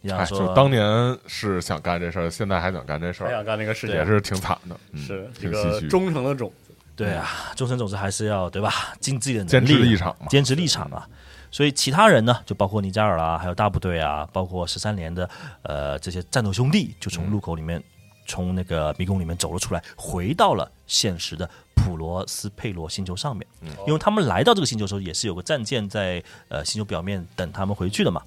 [0.00, 8.72] 你哎，想说，就当年是想干这事儿，现在还想干这事儿，还想干那个事情，也是挺惨的，嗯是这挺个唏嘘，忠诚的种子，对啊，忠诚种子还是要对吧？
[9.00, 10.26] 尽自己的能力坚持力，立场嘛。
[10.28, 11.04] 坚持立场嘛。
[11.50, 15.28] 所以其他人呢，就包括尼加尔啦，还有大部队啊，包括十三连的
[15.62, 17.82] 呃这些战斗兄弟，就从路口里面
[18.26, 23.46] 从那个迷宫里面走了出来，回到了现实的普罗斯佩罗星球上面。
[23.86, 28.22] 因为他们来到这个星球的时候，也是有个战舰在呃星球表面等他们回去的嘛。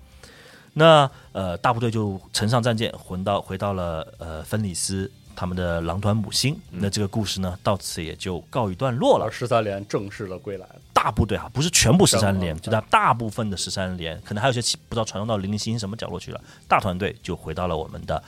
[0.74, 6.58] 那呃，大部队就乘上战舰，回到回到了呃芬里斯他们的狼团母星。
[6.72, 9.32] 那这个故事呢，到此也就告一段落了而。
[9.32, 10.76] 十三连正式的归来了。
[10.94, 16.40] 大部队啊，不是全部十三连，嗯就大大部分的十三连，可能还有些其不知道传送到零零星星什么角落去了。
[16.68, 18.22] 大团队就回到了我们的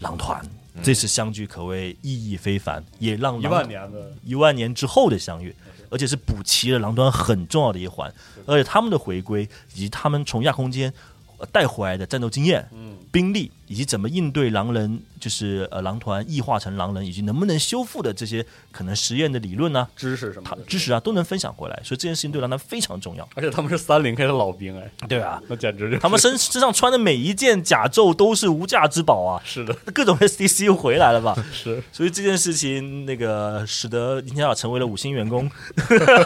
[0.00, 0.42] 狼团，
[0.82, 5.54] 这次相聚可谓意义非凡，也让一万年的一万年之后的相遇，
[5.90, 8.12] 而且是补齐了狼团很重要的一环，
[8.46, 11.13] 而且他们的回归以及他们从亚空间呃
[11.46, 20.62] 带回来的战斗经验、嗯，兵力，以及怎么应对狼人，就是呃狼团异化成狼人，以及能不能修复的这些可能实验的理论呢、知识什么的。
[20.66, 23.28] 知识啊都能分享回来，所以这件事情对狼团非常重要。
[23.34, 25.98] 而且他们是三零 K 的老兵哎，对啊，那简直就是。
[25.98, 31.36] 他们身身上穿的每一件甲胄都是无价之宝啊，是的，各种 SDC 又回来了吧？
[31.52, 31.82] 是。
[31.92, 35.50] 所以这件事情，那个使得林天晓成为了五星员工，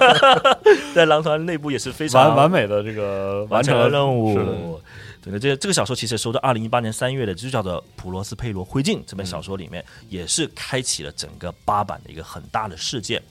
[0.95, 4.37] 在狼团内部也是非常完完美的这个完成成了任务。
[4.37, 4.53] 是的。
[5.31, 13.23] 对的，这这个小说其实收到二零一八年三月的，就叫做《普罗斯佩罗灰烬》这本小说里面，也是开启了整个八版的一个很大的事件，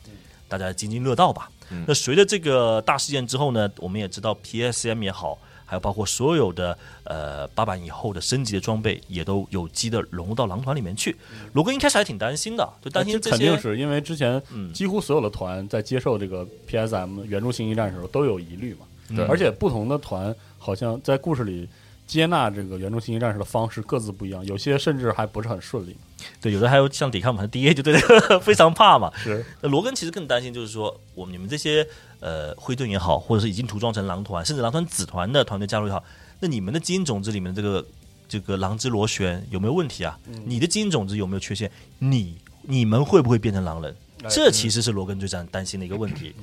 [0.48, 1.50] 大家津津乐道吧。
[1.86, 11.14] 那随着这个大事件之后呢，我们也知道 PSM 也好，还有包括所有的呃八版以后的升级的装备，也都有机的融入到狼团里面去。
[11.52, 14.72] 罗哥一开始还挺担心的，就担心这些肯定是因为之前嗯。
[14.72, 21.68] 几乎所有的团在接受这个 PSM 原著星际战的时候都有疑虑嘛，对而且不同的团好像在故事里
[22.08, 25.96] 接纳这个原著星际战士的方式各自不一样，有些甚至还不是很顺利。
[26.42, 29.12] 对，有的还有像抵抗我们的 DA 就对这个非常怕嘛。
[29.22, 31.86] 是那罗根其实更担心，就是说，我们你们这些
[32.22, 36.04] 呃灰盾也好，或者是已经涂装成狼团，甚至狼团子团的团队加入也好，
[36.40, 37.86] 那你们的基因种子里面的这个
[38.28, 40.18] 这个狼之螺旋有没有问题啊？
[40.46, 41.70] 你的基因种子有没有缺陷？
[42.00, 43.96] 你你们会不会变成狼人？
[44.24, 46.34] 哎这其实是罗根最担担心的一个问题。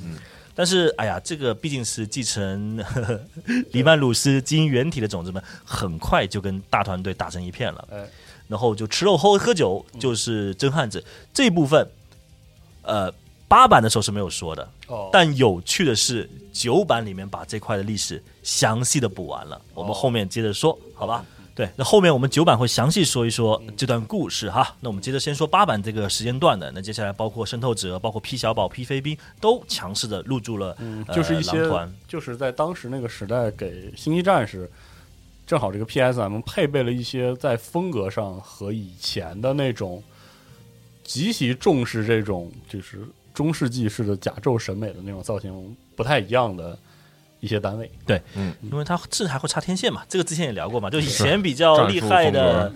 [0.55, 3.21] 但是，哎呀，这个毕竟是继承呵呵
[3.73, 7.89] 黎曼鲁斯基因原体的种子们，很快就跟大团队打成一片了。
[7.91, 8.07] 哎，
[8.47, 11.05] 然后就吃肉喝喝酒，就是真汉子。
[11.33, 11.87] 这一部分，
[12.83, 13.13] 呃，
[13.49, 21.25] 八版的时候是没有说的，哦，但有趣的是九版里面把这块的历史详细的补完了，我们后面接着说，好吧？
[21.55, 24.75] 对，那后面我们九版会详细说一说这段故事哈。
[24.81, 31.71] 那我们接着先说八版这个时间段的，那接下来包括渗透者、包括 P 小宝、P 飞兵都强势的入驻了，嗯就是一些
[32.09, 34.71] 就是在当时那个时代给星际战士。
[35.47, 40.03] 正好这个 PSM 配备了一些在风格上和以前的那种
[41.05, 46.79] 极其重视这种就是中世纪式的甲胄审美的那种造型不太一样的
[47.45, 47.91] 一些单位。
[48.07, 52.73] 对，嗯因为它这还会插天线嘛，这个之前也聊过嘛，就以前比较厉害的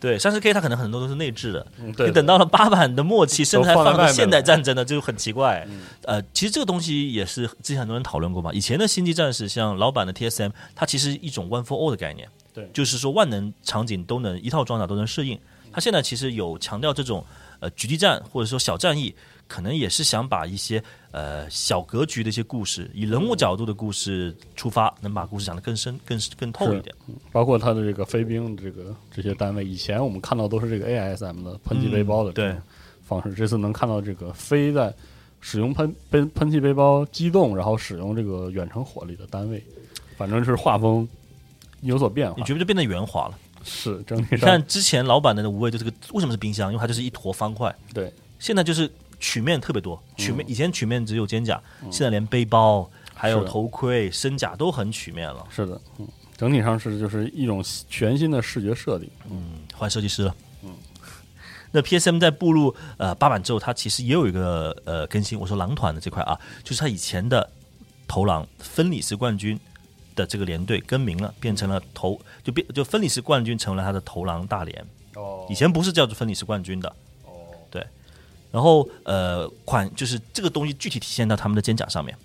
[0.00, 5.66] 对，三十 K 它可能很多都是内置的，嗯，对你等到了八版的末期，甚至还都放了现代战争的，就很奇怪。
[5.68, 8.50] 嗯呃，其实这个东西也是之前很多人讨论过嘛。
[8.52, 15.38] 以前的星际战士，像老版的 TSM，它其实一种 One for All 的概念，对就是说万能场景都能一套装甲都能适应。
[15.72, 17.22] 它现在其实有强调这种
[17.60, 19.14] 呃狙击战或者说小战役，
[19.48, 20.82] 可能也是想把一些
[21.12, 26.94] 呃小格局的一些故事，以人物角度的故事出发，能把故事讲得更深、更更透一点。
[27.32, 32.54] 包括他的这个飞兵这个这些单位，以前我们看到都是这个 ASM 的喷气背包的嗯对
[33.06, 34.92] 方式，这次能看到这个飞在
[35.40, 39.62] 使用喷喷喷气背包机动，然后使用这个远程火力的单位，
[40.16, 41.08] 反正是画风
[41.82, 42.42] 有所变化你。
[42.42, 43.38] 觉不觉得变得圆滑了？
[43.68, 46.72] 是整体上你看之前老版的无畏就是个为什么是冰箱？
[46.72, 55.46] 因为它就是一坨方块，对现在就是曲面特别多，曲面、嗯以前曲面只有肩甲，现在连背包还有头盔、身甲都很曲面了。
[55.50, 59.10] 是的，嗯，整体上是就是一种全新的视觉设定。
[59.30, 60.34] 嗯，换设计师了。
[60.62, 60.70] 嗯，
[61.72, 65.38] 那 PSM 在步入呃八版之后，它其实也有一个呃更新。
[65.38, 67.48] 我说狼团的这块啊，就是它以前的
[68.06, 69.58] 头狼分里斯冠军
[70.14, 74.86] 的这个连队更名了，变成了头就变就分里斯冠军成了他的头狼大连。
[75.14, 76.94] 哦以前不是叫做分里斯冠军的。
[78.56, 82.16] 然后呃，款就是这个东西具体体现到他们的肩甲上面。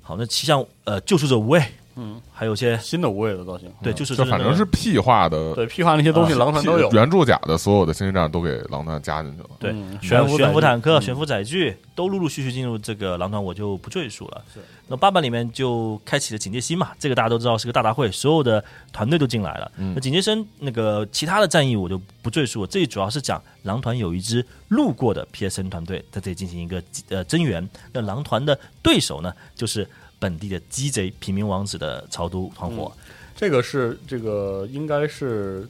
[0.00, 1.60] 好，那其像呃救赎者无畏，
[1.96, 6.90] 嗯，还有一些新的无畏的造型，对，嗯就是这反正是屁话的，对屁化那些东西，啊狼团都有。
[6.92, 9.50] 原著甲的所有的星际战都给狼团加进去了。
[9.58, 14.42] 对嗯悬浮悬浮坦克、嗯悬浮载具都陆陆续续进入这个狼团，我就不赘述了。
[14.52, 19.70] 是，那爸爸里面就开启了警戒心嘛，这个大家都知道是个大大会，所有的团队都进来了。
[19.76, 27.68] 嗯那警戒生那个其他的战役我就不赘述了，这里主要是讲狼团有一支路过的 PSN 团队在这里进行一个呃增援。
[27.92, 29.88] 那狼团的对手呢，就是
[30.22, 32.92] 本地的鸡贼平民王子的朝都团伙。
[33.34, 35.68] 这个是这个应该是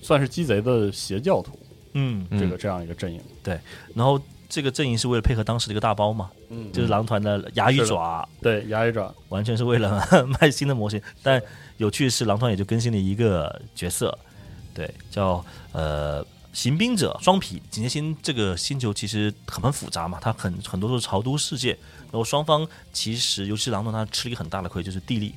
[0.00, 1.58] 算是鸡贼的邪教徒，
[1.92, 3.20] 嗯，嗯这个这样一个阵营。
[3.42, 3.60] 对
[3.94, 10.02] 然后这个阵营是为了配合当时的一个大包嘛，嗯就是狼团的牙与爪，对牙与爪，完全是为了
[10.40, 10.98] 卖新的模型。
[11.22, 11.42] 但
[11.76, 14.16] 有趣的是，狼团也就更新了一个角色，
[14.72, 17.60] 对，叫呃行兵者双皮。
[17.70, 21.76] 警戒星这个星球其实很复杂嘛，它很很多都是朝都世界，
[22.10, 25.34] 然后双方其实尤其是狼团，他吃了一个很大的亏，就是地利。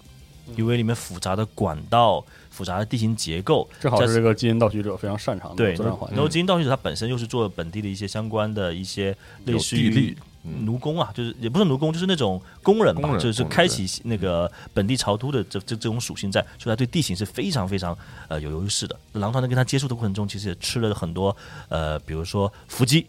[0.58, 5.74] 因为里面复杂的管道、复杂的地形结构，加正好是这个基因盗取者非常擅长的对。
[6.10, 19.00] 然后基因盗取者他本身又是做本地的一些相关的一些类似地奴工啊，就是也不是奴工，就是那种工人吧，人就是开启那个本地朝都的这这这种属性在，所以他对地形是非常非常呃有优势的。
[19.14, 21.34] 狼团在跟他接触的过程中，其实也吃了很多
[21.70, 23.06] 呃，比如说伏击、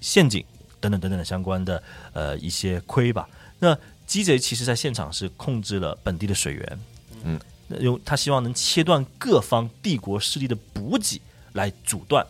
[0.00, 0.44] 陷阱
[0.84, 3.26] 等等等等的相关的呃一些亏吧。
[3.58, 6.78] 那鸡贼其实在现场是控制了本地的水源，
[7.24, 12.26] 嗯，那用他希望能切断各方帝国势力的补给，来阻断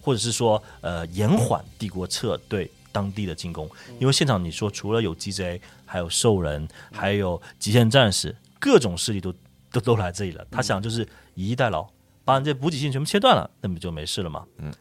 [0.00, 3.68] 或者是说呃延缓帝国撤对当地的进攻。
[3.98, 9.34] 因为现场你说除了有鸡贼，还有兽人，还有极限战士，各种势力都
[9.72, 10.46] 都都来这里了。
[10.48, 11.84] 他想就是以逸待劳，
[12.24, 14.46] 把你这补给线全部切断了，那不就没事了吗？
[14.58, 14.78] 嗯，对。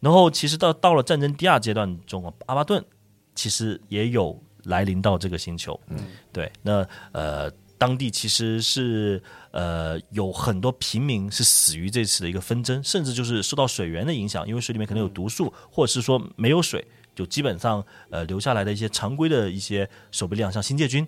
[0.00, 2.84] 然后其实到到了战争第二阶段中啊，阿巴顿
[3.34, 5.78] 其实也有来临到这个星球。
[5.88, 5.98] 嗯，
[6.32, 6.50] 对。
[6.62, 21.06] 那呃，当地其实是呃有很多平民是死于这次的一个纷争，甚至就是受到水源的影响，因为水里面可能有毒素，或者是说没有水，就基本上呃留下来的一些常规的一些守备力量，像新界军。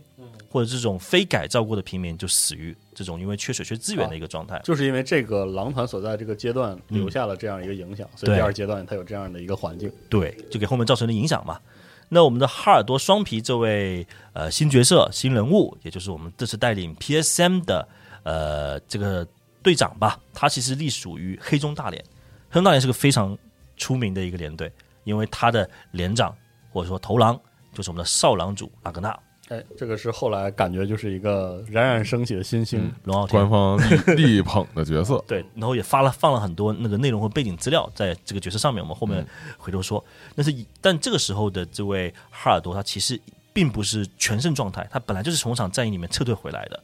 [0.50, 4.60] 或者这种非改造过的平民就死于这种因为缺水缺资源的一个状态。
[4.64, 9.90] 就是因为这个狼团所在这个阶段留下了这样一个影响，所以第二阶段它有这样的一个环境。
[10.08, 11.60] 对，就给后面造成了影响嘛。
[12.08, 17.86] 那我们的哈尔多双皮这位呃新角色、新人物，也就是我们这次带领 PSM 的
[18.24, 19.24] 呃这个
[19.62, 22.04] 队长吧，他其实隶属于黑中大连。
[22.48, 23.38] 黑中大连是个非常
[23.76, 24.72] 出名的一个连队，
[25.04, 26.36] 因为他的连长
[26.72, 27.40] 或者说头狼
[27.72, 29.16] 就是我们的少狼主阿格纳
[29.50, 32.88] 哎，这个是后来感觉就是一个冉冉升起的新星。
[33.02, 33.50] 龙傲天官。
[33.50, 39.26] 方力力捧的角色， 对，然后也发了放了很多那个内容和背景资料在这个角色上面，我们后面
[39.58, 40.02] 回头说。
[40.36, 43.20] 但是以但这个时候的这位哈尔多，他其实
[43.52, 46.80] 并不是全胜状态，他本来就是从场战役里面撤退回来的，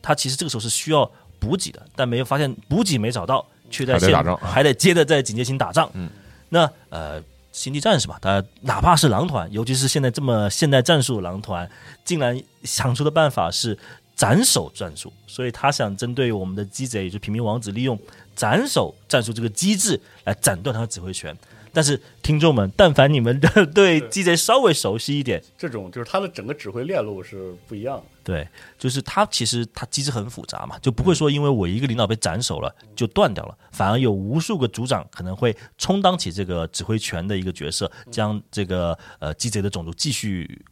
[0.00, 5.90] 他其实这个时候是需要补给的，但没有发现补给没找到，却在现还得打仗还得接着在警戒心打仗。
[5.94, 6.08] 嗯，
[6.50, 7.20] 那呃。
[7.54, 11.70] 星际战士嘛，他哪怕是狼团，尤其是现在这么现代战术狼团，
[12.04, 13.78] 竟然想出的办法是
[14.16, 17.96] 斩首战术，所以他想针对我们的鸡贼，也就是平民王子，利用
[18.34, 21.34] 斩首战术这个机制来斩断他的指挥权。
[21.74, 28.04] 但是听众们，但凡你们的对鸡贼稍微熟悉一点， 这种就是它的整个指挥链路是不一样的。
[28.22, 40.64] 对，就是他其实他机制很复杂嘛，就不会说因为我一个领导被斩首了就断掉了，反而有无数个组长可能会充当起这个指挥权的一个角色，将这个呃鸡贼的种族继续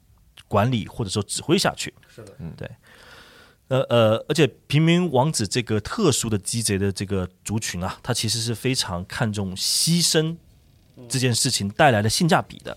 [0.49, 1.93] 管理或者说指挥下去。
[2.09, 2.67] 是的，嗯对。
[3.69, 10.37] 呃呃，而且平民王子这个特殊的鸡贼的这个族群啊，他其实是非常看重牺牲
[11.09, 12.77] 这件事情带来的性价比的。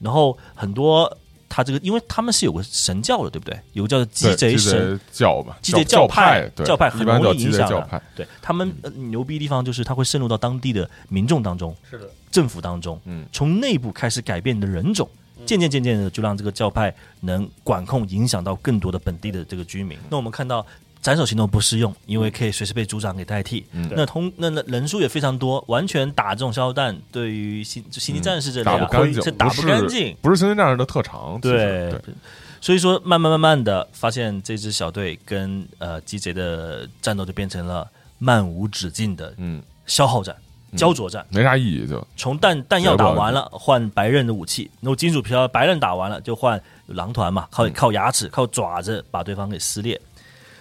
[0.00, 3.58] 然后很多他这个，因为他们是有个神教的，对不对？
[3.72, 7.68] 有个叫鸡对鸡贼神，教吧，鸡贼教派，对教派很容易影响
[8.14, 15.08] 对他们、呃牛逼的地方就是他会渗入到当地的民众当中，是的，政府当中，嗯从内部开始改变你的人种，
[15.46, 19.98] 渐渐渐渐的就让这个教派能管控、影响到更多的本地的这个居民。
[20.10, 20.64] 那我们看到
[21.00, 23.64] 斩首行动不适用，因为可以随时被组长给代替。
[23.72, 30.16] 嗯那通那那人数也非常多，完全打这种消耗弹，对于星就星际战士这里啊，打不干净，不干净。
[30.20, 32.14] 不是星际战士的特长，对对，
[32.60, 40.34] 所以说慢慢慢慢的发现这支小队跟呃鸡贼的战斗就变成了漫无止境的嗯，消耗战、
[40.76, 41.24] 焦灼战。
[41.30, 50.00] 没啥意义，就从弹弹药打完了，换白刃的武器；然后金属飘白刃打完了，就换狼团嘛，靠靠牙齿、靠爪子把对方给撕裂。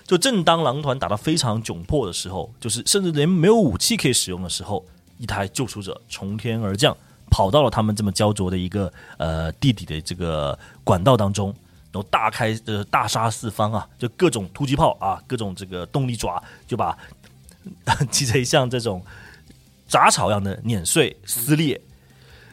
[0.07, 4.83] 就正当狼团打得非常窘迫的时候，就是甚至连没有武器可以使用的时候，
[5.17, 6.95] 一台救赎者从天而降，
[7.29, 11.53] 跑到了他们这么焦灼的一个呃地底的这个管道当中，
[11.91, 16.97] 然后大开呃大杀四方啊，就各种突击炮啊，各种这个动力爪，就把
[18.09, 19.03] 鸡贼像这种
[19.89, 21.81] 杂草一样的碾碎撕裂。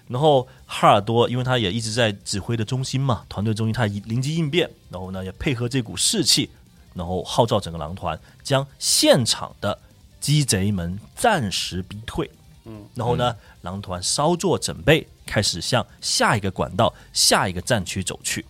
[0.08, 6.50] 然后哈尔多，因为他也一直在指挥的中心嘛，团队中心，他灵机应变，然后呢也配合这股士气，
[6.94, 9.78] 然后号召整个狼团，将现场的
[10.20, 12.30] 鸡贼们暂时逼退。
[12.64, 18.44] 嗯，然后呢，狼团稍作准备，开始向下一个管道、下一个战区走去。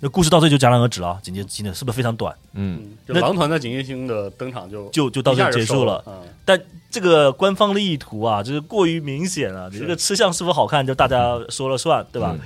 [0.00, 2.36] 那故事到这就戛然而止了，紧接着是不是非常短？
[2.54, 6.02] 嗯那狼团在警戒星的登场就就就到这结束了。
[6.08, 9.70] 嗯，但这个官方的意图啊，就是过于明显了。
[9.70, 12.34] 你这个吃相是否好看，就大家说了算，对吧？
[12.34, 12.40] 嗯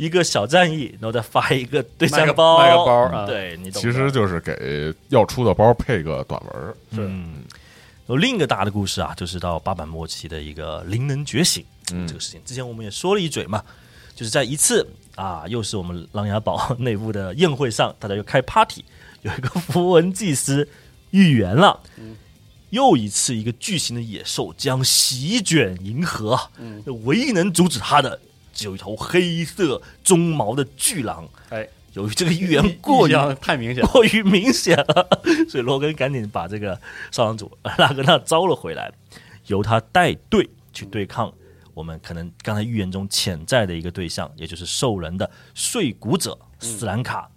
[0.00, 3.82] 一个小战役，然后再发一个对战包，卖个包啊对你懂。
[3.82, 7.44] 其实就是给要出的包配个短文儿，是嗯，
[8.06, 12.40] 有另一个大的故事啊，就是到八版末期的一个灵能觉醒、嗯这个事情。
[12.46, 13.62] 之前我们也说了一嘴嘛，
[14.14, 18.82] 就是在一次啊，又是我们琅琊堡内部的宴会上，大家又开 party，
[19.20, 20.66] 有一个符文祭司
[21.10, 21.78] 预言了。
[22.70, 31.28] 又一次，一个巨型的野兽将席卷银河，嗯，唯一能阻止他的，只有一头黑色鬃毛的巨狼。
[31.48, 35.08] 哎，由于这个预言过于 太明显了，过于明显了，
[35.48, 36.80] 所以罗根赶紧把这个
[37.10, 38.92] 少狼主拉格纳招了回来，
[39.46, 41.32] 由他带队去对抗
[41.74, 47.30] 我们可能刚才预言中潜在的一个对象，也就是兽人的碎骨者斯兰卡。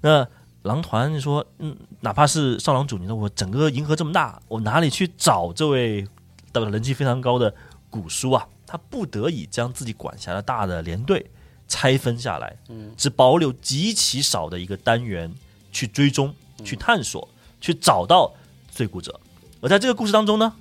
[0.00, 0.26] 那
[0.62, 6.06] 狼团说，嗯，哪怕是少狼主，你说我整个银河这么大，我哪里去找这位
[6.52, 7.54] 的人气非常高的
[7.88, 8.46] 古书啊？
[8.70, 11.28] 他不得已将自己管辖的大的连队
[11.66, 12.56] 拆分下来，
[12.96, 15.34] 只保留极其少的一个单元
[15.72, 16.32] 去追踪、
[16.64, 17.28] 去探索、
[17.60, 18.32] 去找到
[18.70, 19.18] 罪骨者。
[19.60, 20.52] 而在这个故事当中呢，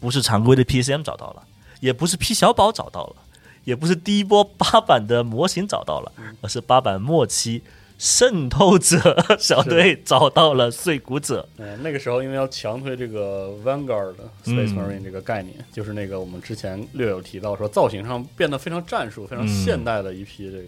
[0.00, 1.44] 不是常规的 PCM 找到了，
[1.78, 3.16] 也不是 P 小宝找到了，
[3.62, 6.10] 也不是第一波八版的模型找到了，
[6.40, 7.62] 而是八版末期
[8.04, 11.48] 渗透者 小队找到了碎骨者。
[11.58, 20.64] 嗯，那个时候因为要强推这个 Vanguard Space Marine 这个概念，就是那个我们之前略有提到说造型上变得非常战术、非常现代的一批这个、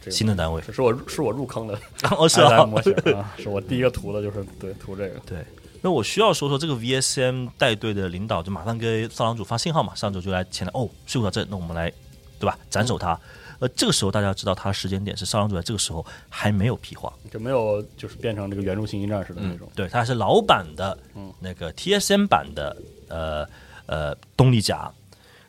[0.00, 1.78] 这个新的单位是我是我入坑的
[2.18, 5.38] 哦，是 i 啊，模型啊， 是我第一个涂的就是对涂这个，对，
[5.80, 11.92] 那我需要说说这个 VSM 带队的领导，就马上给少狼主发信号嘛，上周就来前来，哦，睡骨到这，那我们来，
[12.40, 12.58] 对吧？
[12.68, 13.16] 斩首他。
[13.60, 19.70] 呃，这个时候大家知道他的时间点是少狼主在这个时候还没有皮化，就没有就是变成这个原著星际战士的那种。
[19.74, 22.76] 对，他还是老版的嗯那个 TSM 版的
[23.08, 23.46] 呃
[23.86, 24.90] 呃动力甲。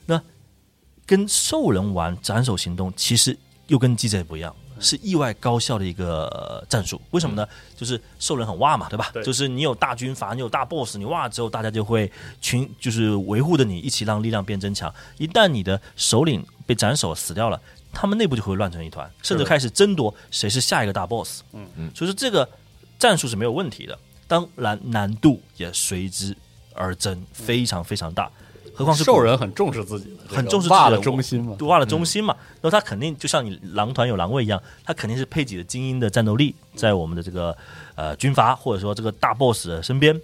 [0.06, 0.22] 那
[1.06, 3.38] 跟兽人玩斩首行动，其实
[3.68, 7.02] 又跟鸡贼不一样，是意外高效的一个、呃战术。
[7.12, 7.48] 为什么呢？
[7.78, 9.10] 就是兽人很哇嘛，对吧？
[9.14, 14.94] 对就是你有大军阀，你有大 boss，你哇之后，大家就会群就是维护着你，一起让力量变增强。
[15.18, 17.62] 一旦你的首领被斩首死掉了，
[17.92, 21.42] 他们内部就会乱成一团，甚至开始争夺谁是下一个大 boss。
[21.54, 22.48] 嗯嗯所以说这个
[22.98, 26.36] 战术是没有问题的，当然难度也随之
[26.74, 28.32] 而增，非常非常大。
[28.82, 37.56] 何况是兽人很重视自己的这个很重视自己的中心嘛，挖了中心嘛，然后他肯定就像你狼团有狼卫一样，他肯定是配几个精英的战斗力在我们的这个
[37.96, 40.20] 呃军阀或者说这个大 boss 的身边。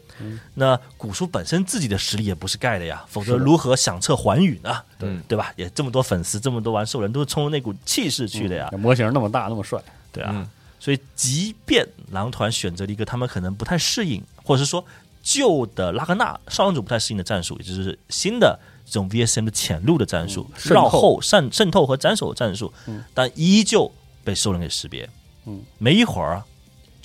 [0.55, 4.82] 那古书本身自己的实力也不是盖的呀，否则如何响彻寰宇呢？
[4.97, 5.18] 对。
[5.28, 5.53] 对吧？
[5.55, 8.70] 也这么多粉丝，这么多玩兽人都是冲着那股气势去的呀。
[8.78, 9.80] 模型那么大那么帅，
[10.12, 10.47] 对啊，嗯。
[10.80, 14.84] 所以即便狼团选择了一个他们可能不太适应，或者是说
[15.28, 23.03] 旧的拉格纳少龙主不太适应的战术，也就是新的这种 VSM 的潜入的战术，嗯绕后渗渗透和斩首的战术，嗯。
[23.13, 23.91] 但依旧
[24.23, 25.09] 被兽人给识别。
[25.45, 26.45] 嗯，没一会儿啊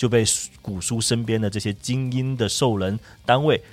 [0.03, 0.21] 就被
[0.61, 3.63] 古书身边的这些精英的兽人单位，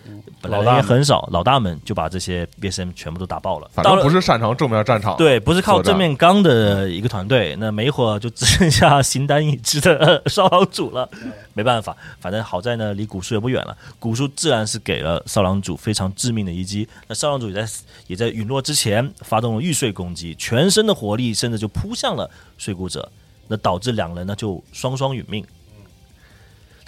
[0.41, 3.69] 本来也很少，老大们就把这些 BSM 全部都打爆了。
[3.73, 11.11] 反正不是擅长正面战场，对，不是靠正面刚的一个团队，那没一会儿就只剩下形单影只的少狼主了。
[11.53, 13.77] 没办法，反正好在呢，离古树也不远了。
[13.99, 16.89] 古树自然是给了少狼主非常致命的一击。
[17.09, 17.69] 那少狼主也在
[18.07, 23.11] 也在陨落之前发动了玉碎攻击，全身的火力甚至就扑向了碎骨者，
[23.49, 25.45] 那导致两人呢就双双殒命。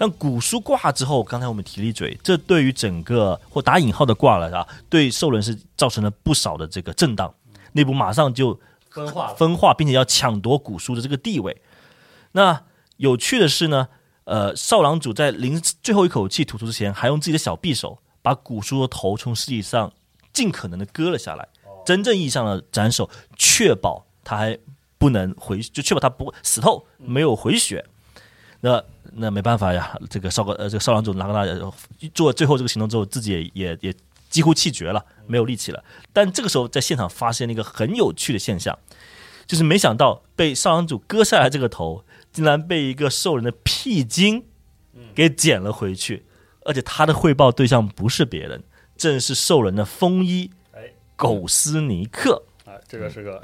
[0.03, 7.33] 但古书挂之后，刚才我们提了一嘴，这对于整个或打引号的挂了啊，对兽人是造成了不少的这个震荡，
[7.75, 8.59] 内部马上就
[8.91, 11.63] 分化分化，并且要抢夺古书的这个地位。
[12.33, 12.65] 那
[12.97, 13.87] 有趣的是呢，
[14.25, 19.93] 呃，少郎主在临最后一口气吐出之前，还用自己的小匕首把古书的头从尸体上
[20.33, 21.47] 尽可能的割了下来，
[21.87, 24.59] 真正意义上的斩首，确保他还
[24.99, 27.87] 不能回，就确保他不死透，没有回血。
[28.65, 28.83] 那
[29.15, 31.75] 那没办法呀，这个少个呃这个少郎主拉格纳呃
[32.15, 33.95] 做最后这个行动之后，自己也也也
[34.31, 35.83] 几乎气绝了，没有力气了。
[36.13, 38.79] 但这个时候在现场发现了一个很有趣的现象，
[39.47, 44.45] 就是没想到被少郎主割下来这个头，竟然被一个兽人的屁精
[45.13, 46.25] 给捡了回去，
[46.65, 48.63] 而且他的汇报对象不是别人，
[48.97, 52.45] 正是兽人的风衣哎狗斯尼克。
[52.65, 53.43] 哎，这个是个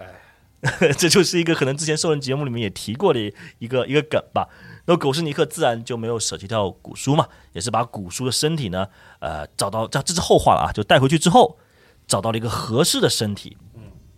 [0.62, 3.20] 哎， 这就是一个可能之前兽人节目里面也提过的
[3.58, 4.48] 一个一个梗吧。
[4.88, 11.58] 然后狗斯尼克自然就没有舍弃掉古书嘛，也是把古书的身体呢，呃，找到这这是后话了啊，就带回去之后，
[12.06, 13.58] 找到了一个合适的身体，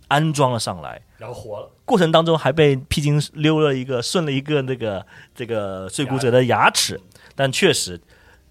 [0.07, 1.01] 安装了上来。
[1.17, 5.05] 然后活了，过程当中还被披荆溜了一个顺了一个那个
[5.35, 6.97] 这个碎骨者的牙齿，
[7.35, 7.99] 但确实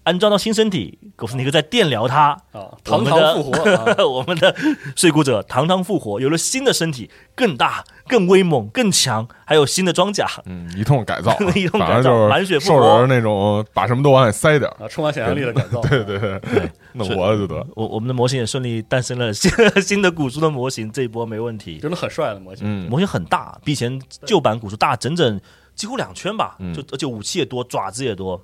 [0.03, 4.55] 安装到新身体，狗斯尼克在电疗他，啊，堂堂复活 啊，我们的
[4.95, 10.27] 睡骨者堂堂复活，有了新的身体，更大、更威猛、更强，还有新的装甲。
[10.45, 17.55] 嗯，一通改造 一通改造满血复活兽人那种，把什么都往里塞点，啊，充满想象力的改造， 对对对，对，弄活了就得。
[17.75, 21.77] 我我们的模型也顺利诞生了新新的古书的模型，这一波没问题。
[21.77, 22.65] 真的很帅的模型。
[22.65, 25.39] 嗯，模型很大，比以前旧版古书大整整
[25.75, 28.41] 几乎两圈吧，嗯就而且武器也多，爪子也多。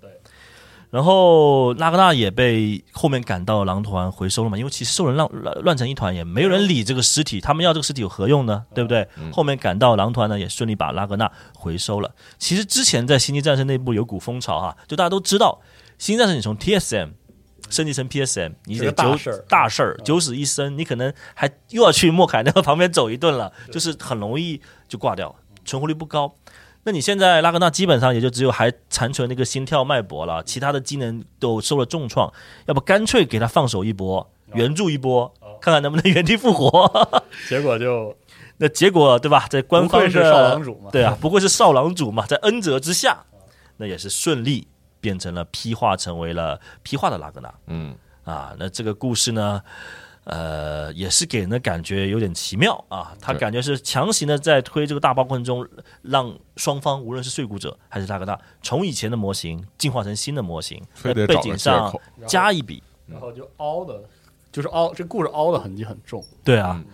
[0.90, 0.98] 对。
[0.98, 8.64] 然后拉格纳也被后面赶到狼团回收了嘛，因为其实兽人乱乱乱成一团，也没有人理这个尸体，他们要这个尸体有何用呢？
[8.74, 9.08] 对不对？
[9.18, 12.12] 嗯后面赶到狼团呢，也顺利把拉格纳回收了。
[12.38, 15.60] 其实之前在星际战士内部有股风潮哈，就大家都知道，
[15.98, 17.10] 星际战士你从 TSM
[17.70, 25.36] 升级成 PSM，你是得九个大事儿大事儿，九死一生，你可能还又要去莫凯那个旁边走一顿了，就是很容易就挂掉，
[25.66, 26.34] 存活率不高。
[26.88, 32.32] 那你现在拉格纳基本上也就只有还残存那个心跳脉搏了，其他的机能都受了重创，
[32.66, 36.90] 要不干脆给他放手一搏，援助一波，看看能不能原地复活。
[37.50, 38.16] 结果就
[38.56, 39.46] 那结果对吧？
[39.50, 43.26] 在官方是的少郎主嘛， 对啊，不愧是少郎主嘛，在恩泽之下，
[43.76, 44.70] 那也是顺利
[45.02, 48.56] 变成了批化，成为了批化的拉格纳嗯，啊。
[48.58, 49.62] 那这个故事呢，
[50.28, 53.15] 呃，也是给人的感觉有点奇妙啊。
[53.21, 55.67] 他感觉是强行的在推这个大包过程中，
[56.01, 61.93] 让双方无论是碎骨者还是拉格纳，从以前的模型进化成新的模型，在背景上。
[62.25, 62.84] 加一笔。
[63.05, 64.03] 然后就凹的，
[64.51, 66.21] 就是凹，这故事凹的痕迹很重。
[66.43, 66.93] 对啊嗯，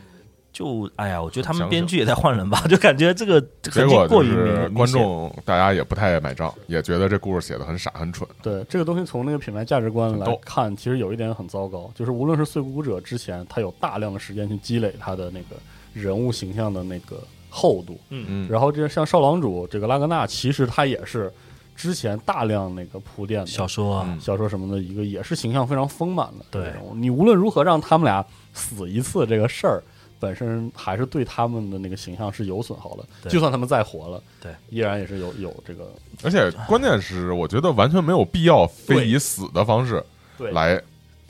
[0.53, 4.33] 就哎呀，我觉得他们编剧也在换人吧， 就感觉这个结果过于
[4.69, 8.29] 观众大家也不太买账，也觉得这故事写的很傻很蠢。
[8.41, 15.55] 对这个东西，从那个品牌价值观来看，其实有一点很糟糕，就是无论是碎骨者之前，他有大量的时间去积累他的那个
[15.91, 18.25] 人物形象的那个厚度，嗯。
[18.29, 21.33] 嗯，然后这像少郎主这个拉格纳，其实他也是
[21.75, 24.19] 之前大量那个铺垫的小说啊，嗯。
[24.19, 26.45] 小说什么的一个，也是形象非常丰满的。
[26.51, 26.71] 对。
[26.93, 28.23] 你无论如何让他们俩
[28.53, 29.81] 死一次，这个事儿
[30.23, 33.29] 本身还是对他们的那个形象是有损耗的。
[33.29, 35.91] 就算他们再活了，对，依然也是有有这个
[36.23, 40.01] 而且关键是，我觉得完全没有必要非以死的方式
[40.37, 40.81] 对来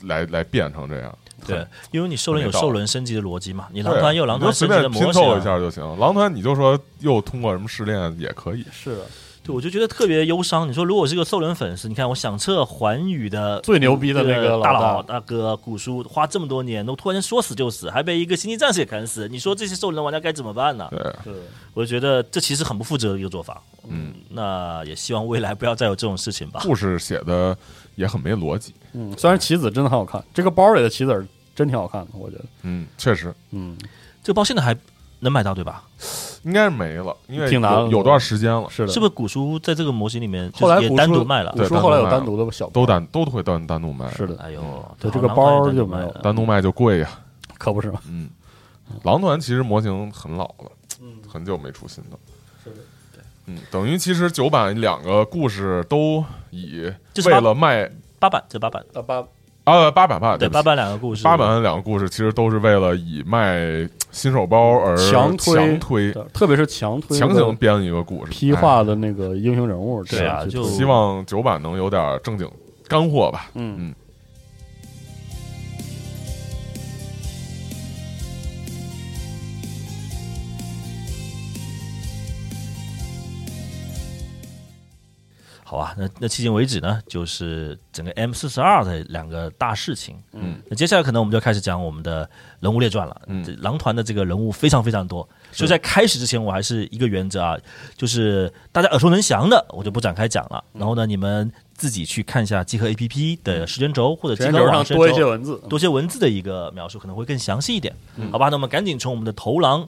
[0.02, 1.18] 来来变成这样。
[1.44, 5.42] 对，因为你兽人有兽人升级的逻辑嘛，你狼团也有狼团升级的便拼凑一。
[5.42, 5.82] 下就行。
[5.98, 8.64] 狼团你就说又通过什么试炼也可以。
[8.70, 9.06] 是的
[9.44, 10.66] 对，我就觉得特别忧伤。
[10.66, 20.88] 你说如果是个兽人粉丝，你看我响彻寰宇的最牛逼的那个大佬佬大哥古叔，花这么多年，都突然间说死就死，还被一个星际战士给砍死，你说这些兽人玩家该怎么办呢？
[20.90, 21.42] 对，是
[21.74, 23.62] 我就觉得这其实很不负责的一个做法。
[23.86, 26.60] 嗯，那也希望未来不要再有这种事情吧。
[26.64, 27.54] 故事写的
[27.96, 28.72] 也很没逻辑。
[28.94, 32.44] 嗯，虽然棋子真的很好看，这个包里的棋子真挺好看的，我觉得。
[32.62, 33.76] 嗯，确实嗯，
[34.22, 34.74] 这个包现在还
[35.20, 35.84] 能买到对吧？
[36.44, 38.92] 应该是没了，因为挺难有有段时间了，是的。
[38.92, 41.52] 是不是古书在这个模型里面后来也古书单独卖了？
[41.56, 42.72] 对古书后来有单独卖单独的小包。
[42.72, 44.62] 都单都会单单独卖，是的，哎呦，
[45.00, 46.20] 对这个好难怪包就没有单独卖了。
[46.22, 47.08] 单独卖就贵呀。
[47.56, 48.00] 可不是吗？
[48.08, 48.28] 嗯，
[49.04, 50.70] 狼团其实模型很老了，
[51.26, 52.18] 很久没出新的。
[52.62, 52.76] 是的，
[53.46, 58.84] 嗯，等于其实九版两个故事都以就是八为了卖八版，这八版。
[58.92, 59.24] 啊八
[59.64, 72.48] 啊八版八对八版两个故事，八版两个故事其实都是为了以卖新手包而强推强推特别是强推强行编一个故事，批化的那个英雄人物，对啊就希望九版能有点正经
[72.86, 73.50] 干货吧。
[73.54, 73.94] 嗯嗯
[85.74, 90.22] 好吧，那那迄今为止呢，就是整个 M 四十二的两个大事情。
[90.32, 93.22] 嗯，那接下来可能我们就要开始讲我们的人物列传了。
[93.26, 97.58] 嗯这狼团的这个人物非常非常多，所以在开始之前，我还是一个原则啊，
[97.96, 100.62] 就是大家耳熟能详的，我就不展开讲了。
[100.72, 108.48] 然后呢，你们自己去看一下集合 APP 的时间轴或者集合上多一些文字，多些文字的一个描述，可能会更详细一点，嗯好吧？
[108.48, 109.84] 那我们赶紧从我们的头狼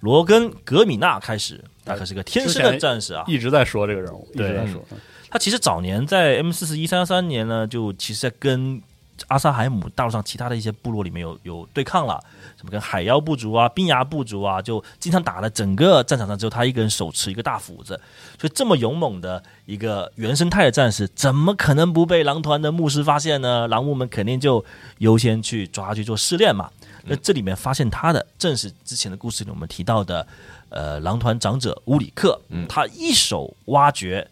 [0.00, 3.24] 罗根格米纳开始，他可是个天生的战士啊！
[3.26, 4.82] 一直在说这个人物，一直在说。
[4.90, 4.98] 嗯
[5.30, 8.82] 他其实早年在 M 四十一三三年呢，就其实在跟
[9.28, 12.18] 阿萨海姆大陆上其他的一些部落里面有有对抗了，
[12.56, 18.00] 什么跟海妖部族啊、冰牙部族啊，就经常打了整个战场上只有他一个人手持一个大斧子，
[18.40, 23.68] 所以这么勇猛的一个原生态的战士，怎么可能不被狼团的牧师发现呢？
[23.68, 24.64] 狼牧们肯定就
[24.98, 26.70] 优先去抓去做试炼嘛。
[27.04, 30.26] 那这里面发现他的，正是之前的故事里我们提到的，
[30.70, 34.26] 呃，狼团长者乌里克，他一手挖掘。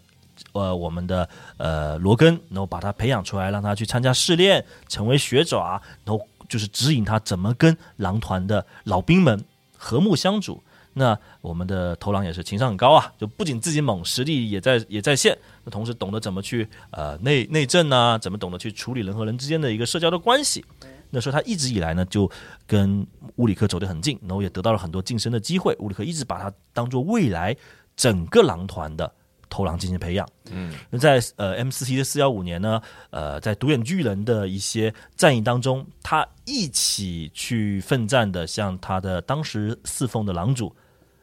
[0.53, 9.45] 呃，我们的呃罗根，然后把他培养出来，让他去参加试炼，成为学爪，然后就是指引他怎么跟狼团的老兵们
[9.77, 10.63] 和睦相处。
[10.95, 20.65] 那我们的头狼也是情商很高啊， 就不仅自己猛，实力也在也在线，那同时懂得怎么去呃内内政啊，怎么懂得去处理人和人之间的一个社交的关系。
[21.11, 22.29] 那时候他一直以来呢，就
[22.67, 25.77] 跟乌里克走得很近，然后也得到了很多晋升的机会。
[25.79, 27.57] 乌里克一直把他当做未来
[27.97, 29.11] 整个狼团的
[29.49, 30.29] 头狼进行培养。
[30.51, 32.81] 嗯，那在呃 M 四 T 的四幺五年呢，
[33.11, 40.75] 呃，在独眼巨人的一些战役当中，他一起去奋战的，像他的当时侍奉的狼主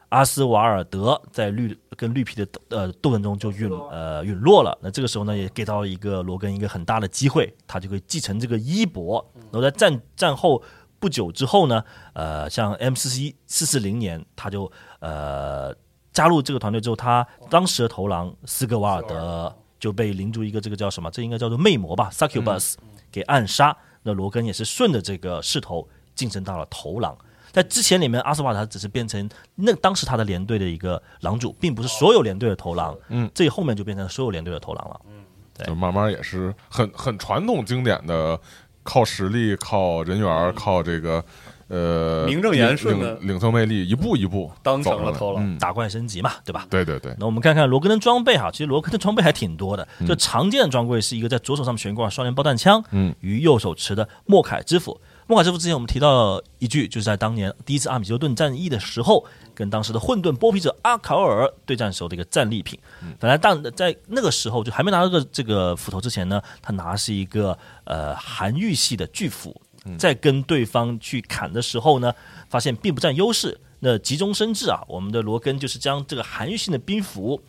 [0.09, 4.77] 阿斯瓦尔德，在绿跟绿皮的呃斗争中就陨呃陨落了。
[4.81, 9.25] 那这个时候呢，也给到了一个罗根一个很大的机会，他就可以继承这个衣钵。
[9.51, 10.61] 然后在战战后
[10.99, 15.73] 不久之后呢，呃，像 M 四一四四零年，他就呃
[16.15, 21.11] 加入这个团队之后，他当时的头狼斯格瓦尔德就被领主一个这个叫什么？
[21.11, 22.75] 这应该叫做魅魔吧，Succubus、
[23.11, 23.75] 给暗杀。
[24.01, 27.15] 那罗根也是顺着这个势头晋升到了头狼。
[27.51, 32.97] 在之前里面，阿斯瓦尔只是变成那当时他的连队的一个狼主，并不是所有连队的头狼。
[33.09, 35.01] 嗯，这后面就变成所有连队的头狼了。
[35.09, 35.23] 嗯
[35.57, 38.37] 对慢慢也是很很传统经典的，
[38.83, 41.23] 靠实力、靠人缘、靠这个
[41.67, 46.67] 呃名正言顺的领领袖魅力，一步一步当成了头狼嗯，打怪升级嘛，对吧？
[46.69, 49.87] 对对对，那我们看看罗根的装备哈，其实罗根的装备还挺多的。
[49.99, 54.99] 嗯就常见的装备是一个在左手上悬挂双连爆弹枪，嗯，与右手持的莫凯之斧。
[55.27, 62.79] 莫凯之斧之前我们提到一句，就是在当年第一次阿米修顿战役的时候，跟当时的混沌剥皮者阿考尔对战时候的一个战利品。
[63.19, 69.59] 本来当在那个时候就还没拿到这个这个斧头之前呢，他拿的是一个呃韩愈系的巨斧，
[69.97, 72.13] 在跟对方去砍的时候呢，
[72.49, 73.59] 发现并不占优势。
[73.79, 77.39] 那急中生智啊，我们的罗根就是将这个韩愈性的兵符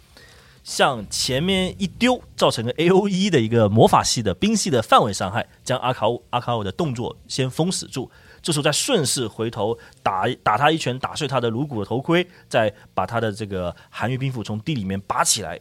[0.62, 8.10] 向前面一丢，造成个 A O E 的一个魔法系的兵系的范围伤害，将阿卡乌阿卡奥的动作先封死住。
[8.42, 15.58] 这时候再顺势回头打打他一拳，打碎他的颅骨的头盔，再把他的这个韩愈兵符从地里面拔起来，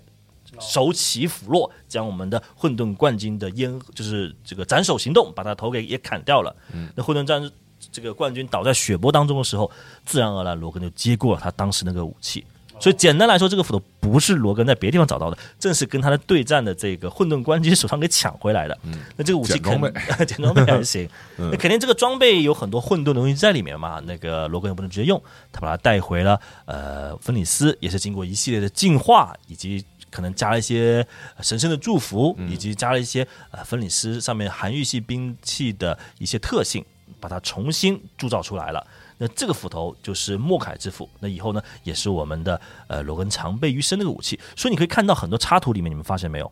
[0.59, 6.55] 手起斧落，将我们的混沌冠军的烟就是这个斩首行动，把他头给也砍掉了。
[6.95, 7.51] 那混沌战
[7.91, 9.69] 这个冠军倒在血泊当中的时候，
[10.05, 12.43] 自然而然罗根就接过了他当时那个武器。
[12.77, 18.77] 所以简单来说，这个斧头不是罗根在别的地方找到的，正是跟他的对战的这个混沌冠军手上给抢回来的。
[19.15, 19.79] 那这个武器肯
[20.27, 24.01] 捡装备还行，那肯定这个装备有很多混沌的东西在里面嘛。
[24.05, 29.85] 那个罗根也不能直接用，他把它带回了呃芬里斯，也是经过一系列的进化以及。
[30.15, 31.05] 可能加了一些
[31.35, 36.85] 呃神圣的祝福，以及加了一些呃芬里斯上面韩愈系兵器的一些特性，
[37.19, 38.87] 把它重新铸造出来了。
[39.17, 44.39] 那这个斧头就是莫凯之斧，那以后呢也是我们的呃罗根常备于身那个武器。
[44.55, 46.49] 所以你可以看到很多插图里面，你们发现没有，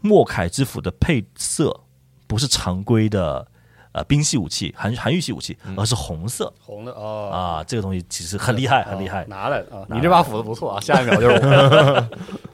[0.00, 1.80] 莫凯之斧的配色
[2.26, 3.46] 不是常规的
[3.92, 7.64] 呃兵系武器、韩韩愈系武器，而是红色红的哦啊。
[7.64, 9.24] 这个东西其实很厉害，很厉害。
[9.28, 9.86] 拿来的啊！
[9.88, 12.08] 你这把斧子不错啊，下一秒就是我。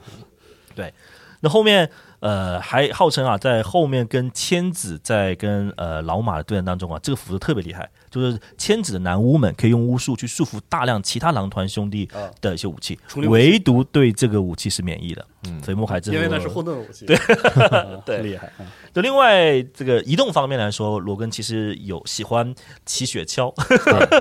[0.74, 0.92] 对。
[1.40, 1.90] 那后面
[2.20, 12.30] 呃还号称啊，在后面跟千子在跟呃老马的对战当中啊，这个斧子特别厉害，就是千子的男巫们可以用巫术去束缚大量其他狼团兄弟啊。
[12.40, 15.24] 的一些武器，唯独对这个武器是免疫的。
[15.44, 15.62] 嗯。
[15.62, 17.16] 所以莫海之因为那是混沌武器， 对。
[18.06, 18.18] 对。
[18.22, 18.46] 厉害。
[18.58, 22.52] 啊就另外这个移动方面来说，罗根其实有喜欢
[22.84, 23.54] 骑雪橇，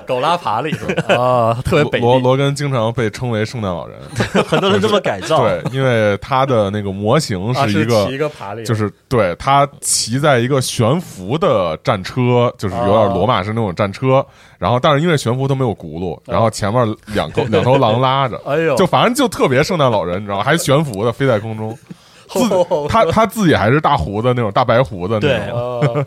[0.06, 0.70] 狗拉爬犁
[1.12, 3.98] 啊，特别北罗罗根经常被称为圣诞老人，
[4.46, 5.40] 很多人这么改造。
[5.42, 14.24] 对，因为他的那个模型啊，是一个骑一个爬犁，就是对他骑在一个悬浮的战车，就是有点罗马式那种战车，
[14.58, 20.44] 然后但是因为悬浮都没有轱辘，然后前面两头两头狼拉着，哎呦，就反正就特别圣诞老人，你知道吗？
[20.44, 21.76] 还悬浮的飞在空中，
[22.30, 22.48] 自
[22.88, 26.06] 他他自己还是大胡子那种大白胡子对那种，啊，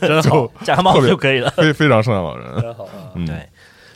[0.00, 1.50] 真好，加帽子就可以了。
[1.56, 2.60] 非非常圣诞老人。
[2.60, 2.90] 真好啊！
[3.14, 3.36] 嗯，对，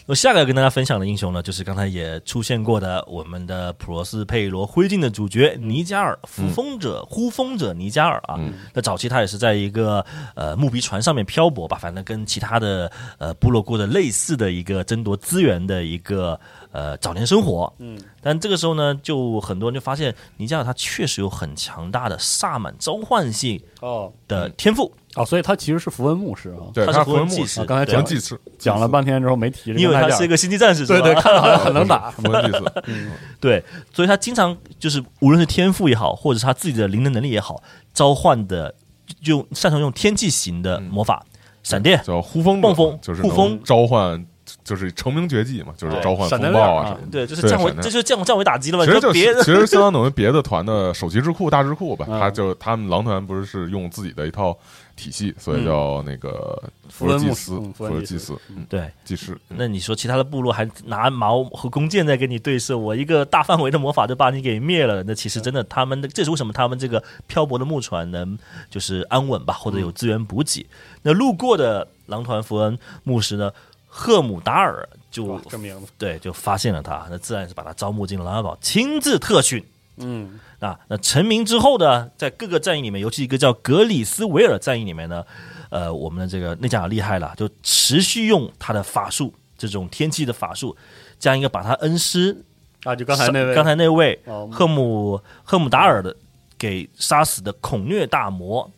[0.09, 8.37] 我下个要跟大家分享的英雄呢，就是刚才也出现过的我们的普罗斯佩罗灰烬的主角尼加尔，扶风者、呼风者尼加尔啊。
[8.39, 10.03] 嗯那早期他也是在一个
[10.35, 16.41] 呃木皮船上面漂泊吧，反正跟其他的呃部落过的类似的一个争夺资源的一个
[16.73, 17.73] 呃早年生活。
[17.79, 24.12] 嗯，但这个时候呢，就很多人就发现尼加尔他确实有很强大的萨满召唤性哦。
[24.27, 24.93] 的天赋。
[25.14, 26.71] 哦，所以他其实是符文牧师啊。
[26.73, 27.93] 对，他是符文牧师刚才对。
[27.93, 32.11] 符文祭司讲了半天之后没提因为他是一个星际战士，对对， 看着好像很能打。
[32.11, 32.64] 符文祭司，
[33.41, 37.61] 对，所以他经常就是无论是天赋也好，或者是他自己的灵能能力也好，
[37.93, 38.73] 召唤的
[39.21, 41.25] 就擅长用天际型的魔法，
[41.64, 43.61] 闪电、叫呼风者暴风就是呼风。
[43.64, 44.25] 召唤
[44.64, 47.07] 就是成名绝技嘛，就是召唤风暴啊什么的。
[47.11, 48.84] 对，就是降维，这就是降降维打击了嘛？
[48.84, 54.57] 其实就别人其实相当等于别的团的首席智库、大智库吧，嗯他就他们狼团不是是用自己的一套
[54.96, 58.90] 体系，所以叫那个符文牧尔祭司嗯、符符文祭司尔祭司、嗯对。
[59.05, 59.32] 祭司。
[59.51, 65.03] 嗯那你说其他的部落还拿矛和弓箭在跟你对射，我一个大范围的魔法就把你给灭了。
[65.05, 68.38] 那其实真的，他们的这是为什么他们这个漂泊的木船能
[68.70, 70.66] 就是安稳吧，或者有资源补给。
[71.03, 73.51] 那路过的狼团弗恩牧师呢，
[73.89, 79.64] 赫姆达尔就，这名字，对就发现了他，那自然是把他招募进了狼牙堡，亲自特训。
[79.97, 85.24] 嗯，啊，那成名之后呢，在各个战役里面，尤其一个叫格里斯维尔战役里面呢，
[85.70, 90.76] 呃，我们的这个内加尔厉害了，就持续用他的法术，这种天气的法术，
[91.18, 92.45] 将一个把他恩师
[92.84, 96.14] 啊，就刚才那位，刚才那位哦赫姆赫姆达尔的
[96.57, 98.70] 给杀死的孔虐大魔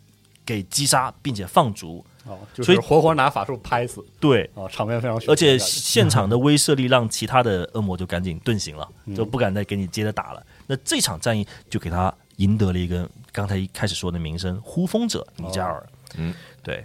[0.47, 2.03] 给击杀，并且放逐。
[2.27, 10.47] 哦，就所以是活活拿法术拍死对，啊，场面非常而且现场的威慑力让其他的恶魔就赶紧遁形了，嗯就不敢再给你接着打了。
[10.67, 15.85] 那这场战役就给他赢得了一个刚才一开始说的名声——呼风者尼加尔。
[16.17, 16.85] 嗯，对。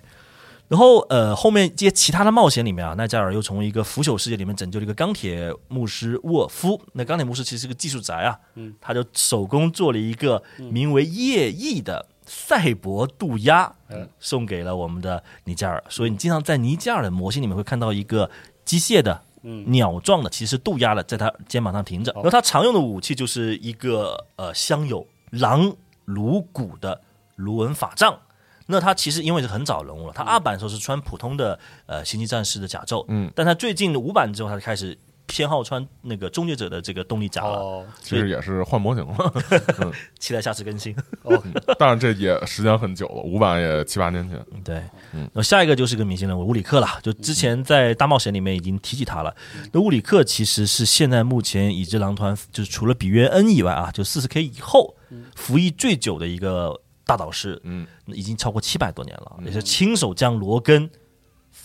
[0.67, 6.81] 然后呃，后面这些其他的冒险里面啊，奈加尔又从一个腐朽世界里面拯救了一个钢铁牧师沃夫。
[6.93, 15.83] 那钢铁牧师其实是个技术宅啊，嗯，他就手工做了一个名为夜翼的赛博渡鸦，嗯送给了我们的尼加尔。
[15.89, 18.29] 所以你经常在尼加尔的模型里面会看到一个
[18.63, 19.21] 机械的。
[19.47, 22.11] 嗯鸟状的，其实是渡鸦的，在他肩膀上停着。
[22.13, 25.71] 然后他常用的武器就是一个呃镶有狼
[26.05, 26.99] 颅骨的
[27.35, 28.19] 卢文法杖。
[28.65, 34.97] 那他其实因为是很早人物了，他二版的时候是穿普通的呃星际战士的甲胄，嗯，但他最近五版之后，他就开始
[35.27, 37.57] 偏好穿那个终结者的这个动力甲了。
[37.59, 39.33] 哦其实也是换模型了，
[40.19, 40.95] 期待下次更新。
[41.23, 41.41] 哦，
[41.79, 44.39] 当然这也时间很久了，五版也七八年前。
[44.63, 44.81] 对，
[45.13, 49.35] 嗯那下一个就是个明星人物乌里克了，就之前在大冒险里面已经提起他了。
[49.71, 54.95] 那物理克其实是现在目前已知狼团，就是除了比约恩以外啊，就四十 K 以后
[55.35, 60.89] 服役最久的一个大导师，嗯，已经超过七百多年了，也是亲手将罗根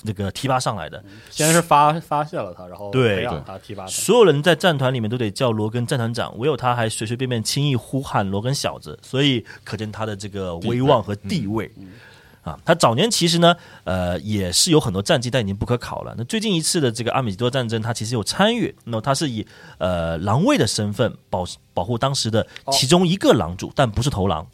[0.02, 1.02] 那个提拔上来的。
[1.30, 11.70] 先是发发现了他，然后对培养他提拔他，所有人在战团里面都得叫罗根战团长，唯有他还随随便便轻易呼喊罗根小子，所以可见他的这个威望和地位。
[12.42, 16.14] 啊，他早年其实呢，呃，也是有很多战绩，但已经不可考了。
[16.16, 19.46] 那最近一次的这个阿米吉多战争，他其实有参与，那么他是以
[19.76, 21.44] 呃狼卫的身份保
[21.74, 24.46] 保护当时的其中一个狼主，但不是头狼。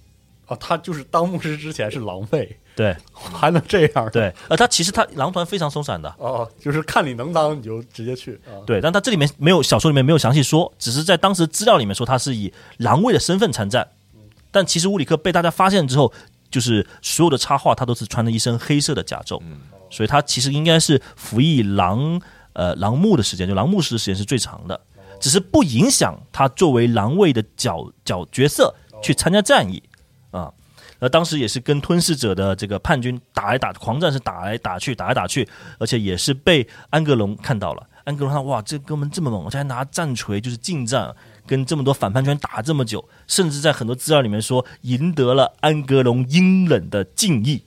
[0.48, 2.96] 哦，他就是当牧师之前是狼狈，对。
[3.16, 13.88] 还能这样？，对，呃，他其实他狼团非常松散的，哦，就是看你能当你就直接去啊，对，但他这里面没有小说里面没有详细说，只是在当时资料里面说他是以狼卫的身份参战，
[14.52, 16.12] 但其实乌里克被大家发现之后，
[16.50, 19.40] 就是所有的插画他都是穿着一身黑色的甲胄，
[19.90, 22.20] 所以他其实应该是服役狼
[22.52, 24.80] 呃狼牧的时间，就狼牧师的时间是最长的，
[25.18, 28.72] 只是不影响他作为狼卫的角角角色
[29.02, 29.82] 去参加战役。
[30.30, 30.52] 啊。
[30.98, 37.86] 那当时也是跟吞噬者的这个叛军打来打，狂战是打来打去，打来打去，而且也是被安格隆看到了。
[38.04, 41.14] 安格隆看哇，这哥们这么猛，而且还拿战锤，就是近战，
[41.46, 47.62] 跟这么多反叛军打这么久，甚至在很多资料里面说赢得了安格隆阴冷的敬意。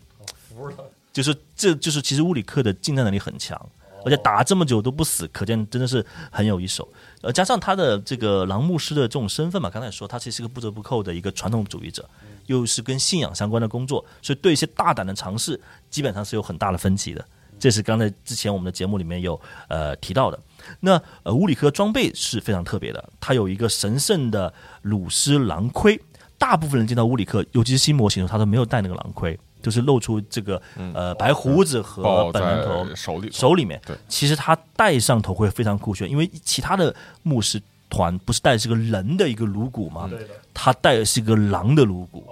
[1.12, 3.60] 就是这就是其实乌里克的近战能力很强，
[4.06, 6.88] 而且打这么久都不死，可见真的是很有一手。
[7.22, 12.08] 呃，加上他的这个狼牧师的这种身份嘛，刚才也说他其实是个不折不扣的一个传统主义者，
[12.50, 17.24] 又是跟信仰相关的工作，所以对一些大胆的尝试基本上是有很大的分歧的。
[17.60, 20.40] 这是刚才之前我们的节目里面有呃提到的。
[20.80, 26.02] 那呃乌里克装备是非常特别的，它有一个神圣的鲁斯狼盔。
[26.38, 30.62] 大部分人见到乌里克，尤其是新模型的时候，他都没有戴那个狼盔，就是露出这个
[30.94, 40.08] 呃白胡子和抱本人头手里，手里面对，其实他戴上头盔非常酷炫，因为其他的牧师团不是带的是个人的一个颅骨吗？
[40.10, 42.24] 对的，他带的是一个狼的颅骨，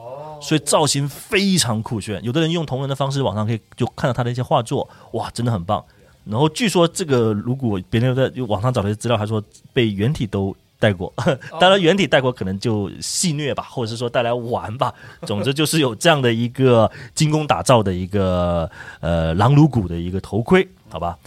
[0.42, 2.24] 所以造型非常酷炫。
[2.24, 5.84] 有的人用同人的方式，网上可以就看到他的一些画作，哇，真的很棒。
[6.26, 9.42] 然后据说这个颅骨，别人在网上找了一些资料，还说
[9.74, 11.12] 被原体都戴过，
[11.60, 14.94] 当然原体戴过可能就戏虐吧，或者是说带来玩吧。
[15.26, 21.18] 总之就是有这样的一个精工打造的一个呃狼颅骨的一个头盔，好吧？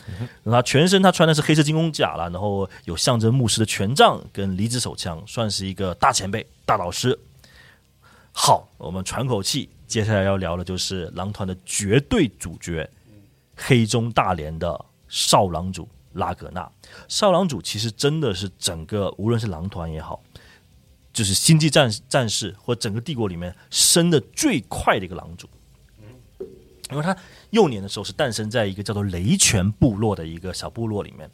[0.42, 7.18] 那他全身他穿的是黑色金工甲了，然后有象征牧师的权杖跟离子手枪，算是一个大前辈、大老师。
[8.32, 12.88] 好，我们喘口气，接下来要聊的就是狼团的绝对主角——
[13.54, 16.70] 黑中大连的少狼主拉格纳。
[17.08, 20.22] 少狼主其实真的是整个无论是狼团也好，
[21.12, 25.48] 就是星际战战士或整个帝国里面升的最快的一个狼主。
[26.90, 27.16] 因为他
[27.50, 31.28] 幼年的时候是诞生在一个叫做雷泉部落的一个小部落里面。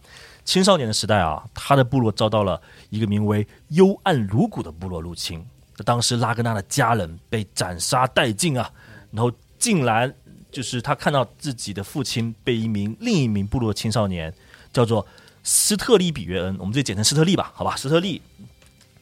[0.44, 2.60] 青少年的时代啊，他的部落遭到了
[2.90, 5.44] 一个名为幽暗颅骨的部落入侵。
[5.84, 8.70] 当时拉格纳的家人被斩杀殆尽啊，
[9.10, 10.14] 然后竟然
[10.50, 14.32] 就是他看到自己的父亲被一名另一名部落青少年
[14.72, 15.06] 叫做
[15.42, 18.22] 斯特利比约恩，我们这简称斯特利吧，好吧，斯特利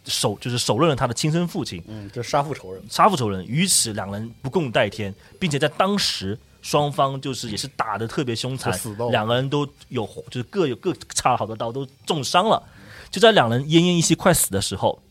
[0.05, 8.73] 手就是手刃了他的亲生父亲，嗯，就杀父仇人，杀父仇人，于此两人不共戴天，并且在当时双方就是也是打的特别凶残
[9.11, 12.63] 两个人都有就是各有各插了好多刀，都重伤了。
[13.11, 15.03] 就在两人奄奄一息快死的时候，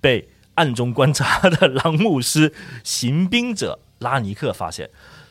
[0.00, 4.88] 被暗中观察的狼牧师行兵者拉尼克发现。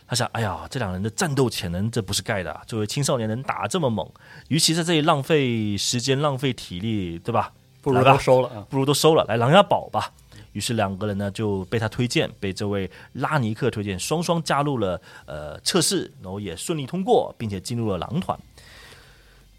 [0.08, 2.62] 他想，哎呀，这两人的战斗潜能这不是盖的啊！
[2.68, 4.08] 作为青少年能打这么猛，
[4.50, 7.52] 与其在这里浪费时间、浪费体力，对吧？
[7.82, 8.66] 不如都收了啊。
[8.70, 10.12] 不如都收了，来琅琊堡吧。
[10.54, 18.38] 于是两个人呢就被他推荐，被这位拉尼克推荐，双双加入了呃测试，然后也顺利通过，并且进入了狼团。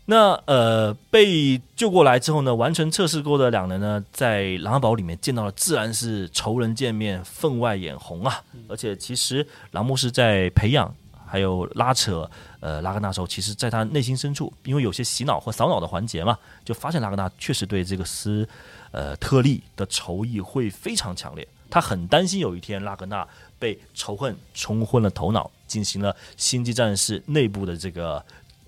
[0.06, 8.42] 那呃被救过来之后呢，完成测试过的两人呢，在狼堡里面见到了，自然是仇人见面，分外眼红啊！
[8.68, 10.92] 而且其实狼牧师在培养
[11.24, 12.28] 还有拉扯
[12.60, 18.48] 呃拉格纳时候，其实在他内心深处，因为有些洗脑或扫脑的环节嘛，就发现拉格纳确实对这个斯
[18.92, 21.46] 呃特利的仇意会非常强烈。
[21.68, 23.26] 他很担心有一天拉格纳
[23.58, 28.24] 被仇恨冲昏了头脑，进行了星际战士内部的这个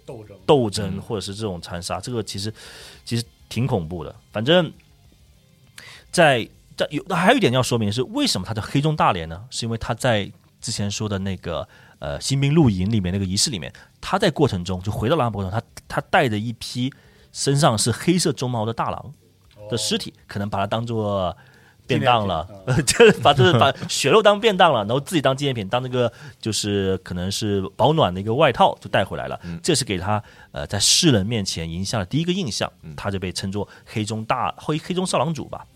[0.06, 2.52] 斗争，斗 争或者是这种残杀，这个其实
[3.04, 4.14] 其实挺恐怖的。
[4.30, 4.72] 反正
[6.12, 9.44] 在在有还有一点要说明是，为什么他叫黑中大连呢？
[9.50, 10.30] 是因为他在
[10.60, 11.68] 之前说的那个
[12.02, 16.92] 呃新兵露营里面那个仪式里面，他在过程中就回到狼过程中，他他带着一批
[17.30, 19.14] 身上是黑色鬃毛的大狼
[19.70, 21.36] 的尸体，可能把它当做。
[21.84, 22.48] 便当了
[22.86, 29.38] 就是把就是把血肉当便当了，然后自己当纪念品，当那个就是可能是保暖的一个外套就带回来了。
[29.60, 30.22] 这是给他
[30.52, 35.66] 呃在世人面前赢下了第一个印象，他就被称作黑中大黑黑中少狼主吧。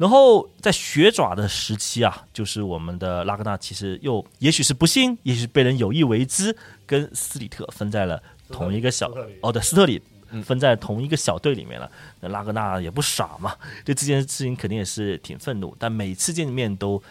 [0.00, 10.00] 然后在血爪的时期啊，就是我们的拉格纳其实又也许是不幸，也许是被人有意为之，跟斯里特分在了同一个小哦对斯特里
[10.42, 11.90] 分在同一个小队里面了。
[12.20, 17.02] 那拉格纳也不傻嘛，对这件事情肯定也是挺愤怒，但每次见面都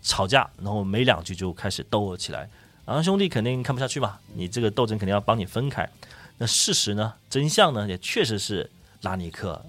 [0.00, 2.48] 吵架，然后没两句就开始斗了起来。
[2.86, 5.90] 然后兄弟肯定看不下去嘛，你这个斗争肯定要帮你分开。
[6.38, 8.70] 那事实呢，真相呢，也确实是
[9.02, 9.60] 拉尼克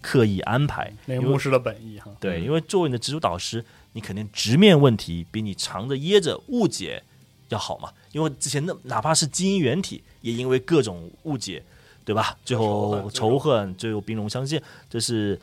[0.00, 2.10] 刻意安排，那个牧师的本意哈。
[2.18, 7.02] 对，因为作为你的直属导师，你肯定直面问题比你藏着掖着误解
[7.48, 7.90] 要好嘛。
[8.12, 11.62] 因为之前那哪怕是基因原体，也因为各种误解，
[12.04, 12.36] 对吧？
[12.44, 15.38] 最后仇仇恨，最后兵戎相见，这是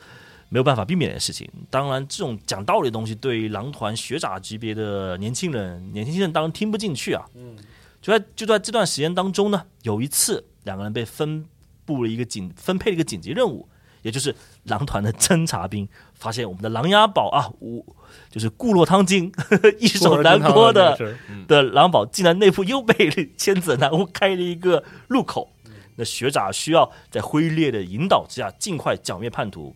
[0.48, 1.48] 没有办法避免的事情。
[1.70, 7.24] 当然，这种讲道理的东西，对于狼团学长级别的年轻人，年轻人当然听不进去啊。
[7.34, 7.56] 嗯，
[8.02, 11.44] 就在就在这段时间当中呢，有一次两个人被分
[11.84, 13.66] 布了一个紧分配了一个紧急任务，
[14.02, 14.34] 也就是
[14.64, 17.84] 狼团的侦察兵发现我们的狼牙堡啊，五
[18.30, 19.32] 就是固若汤金，
[19.78, 25.50] 易守难攻的是的狼堡，竟然内部又被千子南屋开了一个入口。
[25.96, 29.74] 那学长需要在灰烈的引导之下，尽快剿灭叛徒。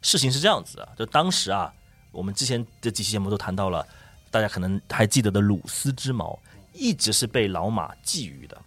[0.00, 1.72] 事情是这样子啊，就当时啊，
[2.10, 3.86] 我们之前这几期节目都谈到了，
[4.30, 6.36] 大家可能还记得的鲁斯之矛，
[6.72, 8.60] 一直是被老马觊觎的。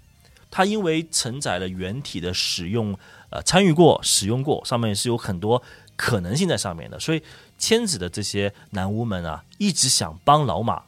[0.49, 2.97] 它因为承载了原体的使用，
[3.35, 5.61] 呃，参与过、使用过，上面是有很多
[5.97, 7.21] 可能性在上面的，所以
[7.57, 10.83] 千子的这些男巫们啊，一直想帮老马，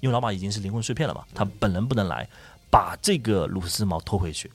[0.00, 2.28] 因为老马已经是灵魂碎片了嘛，他本人不能来，
[2.68, 4.50] 把这个鲁斯毛拖回去，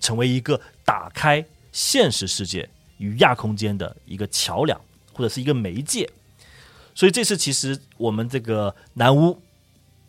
[0.00, 1.42] 成为一个打开
[1.72, 2.68] 现实世界
[2.98, 4.78] 与亚空间的一个桥梁，
[5.14, 6.10] 或者是一个媒介。
[6.94, 9.40] 所以这次其实我们这个南巫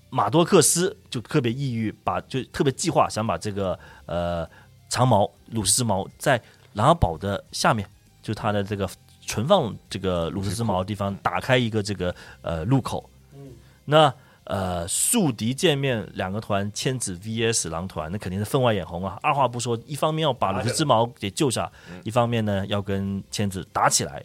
[0.09, 4.45] 马多克斯就特别抑郁，把就特别计划想把这个呃
[4.89, 6.41] 长矛鲁斯之矛在
[6.73, 7.88] 琅琊堡的下面，
[8.21, 8.89] 就是它的这个
[9.21, 13.09] 存放这个鲁斯之矛的地方打开一个这个呃入口。
[13.86, 14.13] 那
[14.45, 19.17] 呃宿敌见面，两个团千子 VS 狼团，那肯定是分外眼红啊！
[19.21, 21.71] 二话不说，一方面要把鲁斯之矛给救下，
[22.03, 24.23] 一方面呢要跟千子打起来。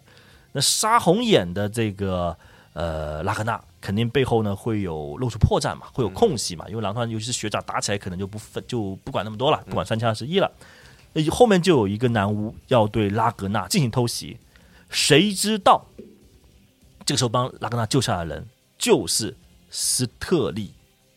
[0.52, 2.36] 那杀红眼的这个
[2.72, 10.50] 呃拉格纳，肯定背后呢会有露出破绽嘛，会有空隙嘛，因为狼团尤其是学长打起来，可能就不分就不管那么多了，不管三七二十一了。
[11.12, 14.38] 那后面就有一个男巫要对拉格纳进行偷袭，
[14.88, 15.84] 谁知道
[17.04, 18.46] 这个时候帮拉格纳救下的人
[18.78, 19.36] 就是
[19.70, 20.72] 斯特利，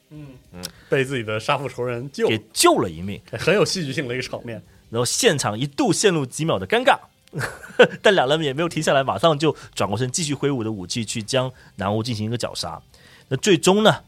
[0.09, 3.21] 嗯嗯被自己的杀父仇人救，给救了一命。
[3.31, 4.61] 很有戏剧性的一个场面。
[4.89, 6.97] 然后现场一度陷入几秒的尴尬，
[8.01, 12.81] 但两人也没有停下来，马上就转过身继续挥舞着武器去将男巫进行一个绞杀。
[13.29, 14.01] 那最终呢，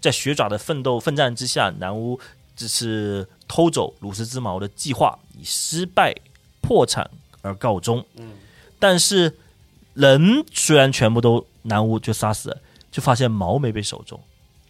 [0.00, 2.18] 在血爪的奋斗奋战之下，南巫
[2.56, 6.14] 这次偷走鲁斯之矛的计划以失败
[6.60, 7.10] 破产
[7.42, 8.04] 而告终。
[8.16, 8.32] 嗯，
[8.78, 9.36] 但是
[9.92, 12.58] 人虽然全部都南巫就杀死了，
[12.90, 14.18] 就发现矛没被手中，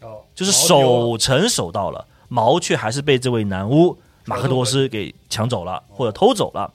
[0.00, 6.72] 哦，就是守城守到了，矛却还是被这位南巫马克多斯给抢走了或者偷走了。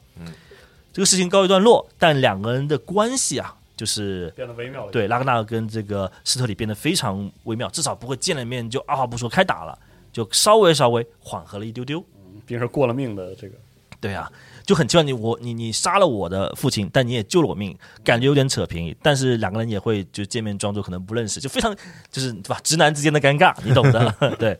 [0.89, 4.91] 嗯，这个事情告一段落，但两个人的关系啊，就是变得微妙了。
[4.91, 9.77] 对拉格纳尔跟这个斯特里变得非常微妙，至少不会见了面就二话不说开打了，
[10.11, 11.99] 就稍微稍微缓和了一丢丢。
[12.45, 13.53] 毕竟是过了命的这个，
[14.01, 14.31] 对啊，
[14.65, 18.95] 就很奇怪，你我你你杀了我的父亲，但你也救了我命，感觉有点扯平。
[19.03, 21.75] 但是两个人也会就见面装作可能不认识，就非常
[22.09, 22.59] 就是对吧？
[22.63, 24.15] 直男之间的尴尬，你懂的。
[24.39, 24.57] 对，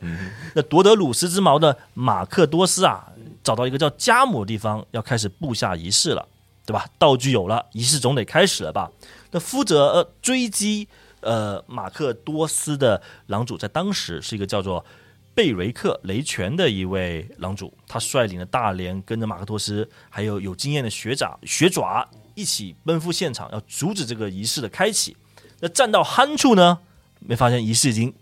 [0.54, 3.08] 那夺得鲁斯之矛的马克多斯啊，
[3.44, 6.28] 找到一个叫加姆的地方，要开始布下仪式了，
[6.66, 6.86] 对吧？
[6.98, 8.92] 道具有了，仪式总得开始了吧？
[9.32, 10.88] 那负责呃追击
[11.22, 14.86] 呃马克多斯的狼主，在当时是一个叫做
[15.34, 25.16] 贝瑞克雷泉的一位狼主，他率领了大连，跟着马克多斯还有有经验的学长学爪一起奔赴现场，要阻止这个仪式的开启。
[25.62, 26.80] 那站到酣处呢，
[27.20, 28.14] 没发现仪式已经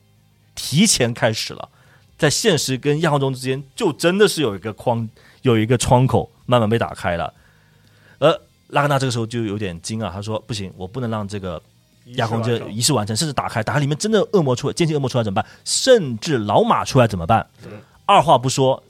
[0.56, 1.70] 提前开始了，
[2.18, 5.08] 在现实跟亚空中之间，就真的是有一个框，
[5.44, 7.34] 有一个窗口慢慢被打开了。
[8.20, 11.62] 而拉格纳这个时候就有点惊啊，他说：“不行，我不能让这个
[12.16, 15.46] 亚空间仪式完成，甚至打开，打开里面真的恶魔出来，奸细恶魔出来怎么办？
[15.64, 17.48] 甚至老马出来怎么办？
[18.06, 18.82] 二话不说，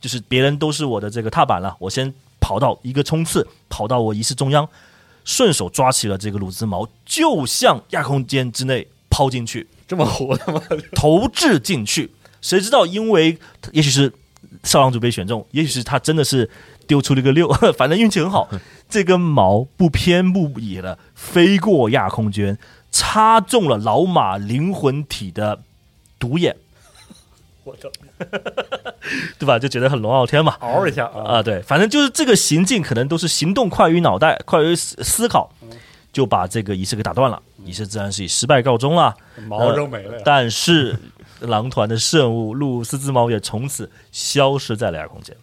[0.00, 4.68] 就是别人都是我的这个踏板了，我先跑到一个冲刺，跑到我仪式中央，
[5.24, 10.60] 顺手抓起了这个鲁兹矛，就向亚空间之内抛进去，这么糊的吗？
[10.94, 12.10] 投掷进去。
[12.44, 13.38] 谁知道，因为
[13.72, 14.12] 也许是
[14.62, 16.48] 少郎主被选中，也许是他真的是
[16.86, 18.46] 丢出了一个六， 反正运气很好，
[18.86, 22.58] 这根毛不偏不倚的飞过亚空间，
[22.92, 25.60] 插中了老马灵魂体的
[26.18, 26.54] 独眼，
[27.64, 27.88] 我操，
[29.38, 29.58] 对吧？
[29.58, 30.56] 就觉得很龙傲天嘛。
[30.60, 31.36] 嗷一下啊！
[31.36, 35.50] 啊，对，反正就是这个行径，可能都是行动快于脑袋，快于思思考，
[36.12, 37.40] 就把这个仪式给打断了。
[37.64, 39.16] 仪式自然是以失败告终了。
[39.48, 40.20] 毛扔没了！
[40.22, 40.98] 但是
[41.40, 45.36] 狼团的圣物路斯之矛也从此消失在了亚空间。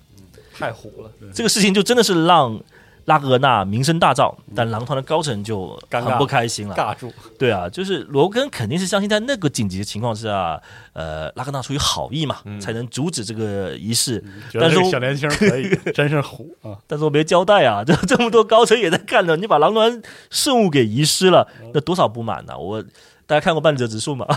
[0.54, 2.60] 太糊了，这个事情就真的是让
[3.06, 6.76] 拉格纳名声大噪，但狼团的高层就很不开心了。
[6.76, 7.12] 尬住。
[7.39, 10.62] 对啊，就是罗根肯定是相信在那个紧急的情况下，
[10.94, 14.24] 呃，拉格纳出于好意嘛，才能阻止这个仪式。
[14.54, 16.78] 但是小年轻可以， 真是虎啊！
[16.86, 22.84] 但是我没交代啊， 这这么多高层也在看着，你把狼团圣物给遗失了，那多少不满呢、我
[23.32, 24.27] 大家看过半泽直树吗？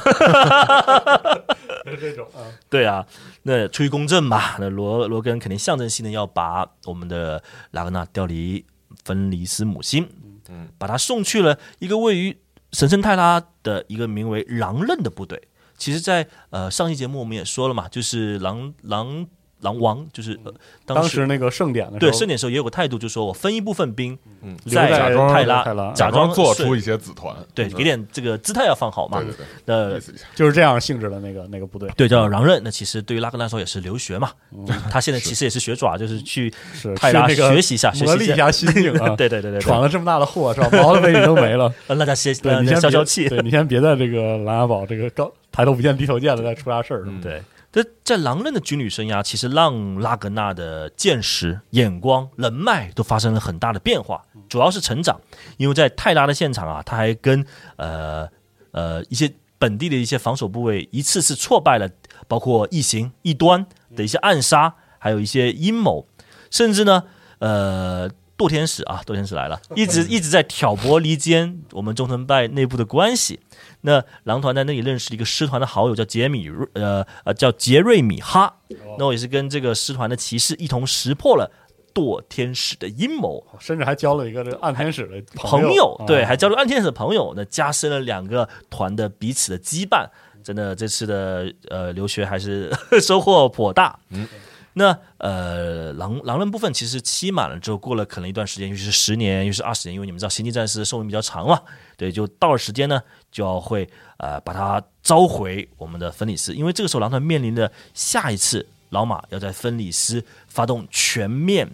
[1.84, 3.04] 是这种啊，对啊，
[3.42, 7.42] 那出于公正嘛，那罗罗根肯定象征性的要把我们的
[7.72, 8.64] 拉格纳调离
[9.02, 10.08] 芬尼斯母星，
[10.48, 12.38] 嗯，把他送去了一个位于
[12.70, 15.48] 神圣泰拉的一个名为狼刃的部队。
[15.76, 19.26] 其实在，呃上期节目我们也说了嘛，就是狼狼
[19.64, 20.52] 狼王，就是、呃、
[20.86, 24.90] 当当时那个盛典的时候，对盛典的时候也有个态度，就是说我分一部分兵嗯，在
[25.32, 27.70] 泰拉假装假装做出一些子团，对，嗯。
[27.74, 29.18] 给点这个姿态要放好嘛。
[29.20, 29.26] 对。
[29.26, 29.98] 对对，那
[30.36, 34.30] 就是这样性质的那个那个部队，对叫狼刃，那其实对于拉格纳来说也是留学嘛。
[34.52, 34.66] 嗯。
[34.90, 36.52] 他现在其实也是学爪，就是去
[36.96, 39.14] 泰拉学习一下，学习磨砺一下心境啊！
[39.16, 40.68] 对对对对对，闯了这么大的祸是吧？
[40.72, 43.28] 毛的位置都没了，让大家歇你先消消气。
[43.28, 47.04] 对你先别在这个琅琊堡这个高抬头不见低头见的再出啥事儿。
[47.06, 47.20] 嗯。
[47.20, 47.40] 对，
[47.74, 55.20] 这在狼人的军旅生涯，其实让拉格纳的见识、眼光、人脉都发生了很大的变化，主要是成长。
[55.56, 57.44] 因为在泰拉的现场啊，他还跟
[57.74, 58.28] 呃
[58.70, 61.90] 呃一些本地的一些防守部位一次次挫败了，
[62.28, 63.66] 包括异形、异端
[63.96, 66.06] 的一些暗杀，还有一些阴谋，
[66.52, 67.02] 甚至呢，
[67.40, 68.08] 呃。
[68.36, 73.38] 堕天使啊，堕天使来了，一直一直在挑拨离间我们中藤派内部的关系。
[73.86, 78.60] 那狼团在那里认识了一个师团的好友，叫杰米瑞，呃呃，叫杰瑞米哈。
[78.98, 81.50] 那我也是跟这个师团的骑士一同识破了
[81.92, 83.46] 堕天使的阴谋。
[83.60, 90.08] 甚至还交了一个这个暗天使的朋友友，，对，啊还交了暗天使的朋友，那加深了两个团的彼此的羁绊。
[90.42, 92.70] 真的，这次的呃留学还是
[93.00, 93.98] 收获颇大。
[94.10, 94.26] 嗯，
[94.74, 101.62] 那呃狼狼人部分其实期满了之后，过了可能一段时间，尤其是十年，尤其是二十年，因为你们知道星际战士寿命比较长嘛，
[101.96, 103.00] 对，就到了时间呢，
[103.30, 111.70] 就要会呃把它召回我们的芬里斯，因为这个时候狼团面临的下一次老马要在芬里斯发动全面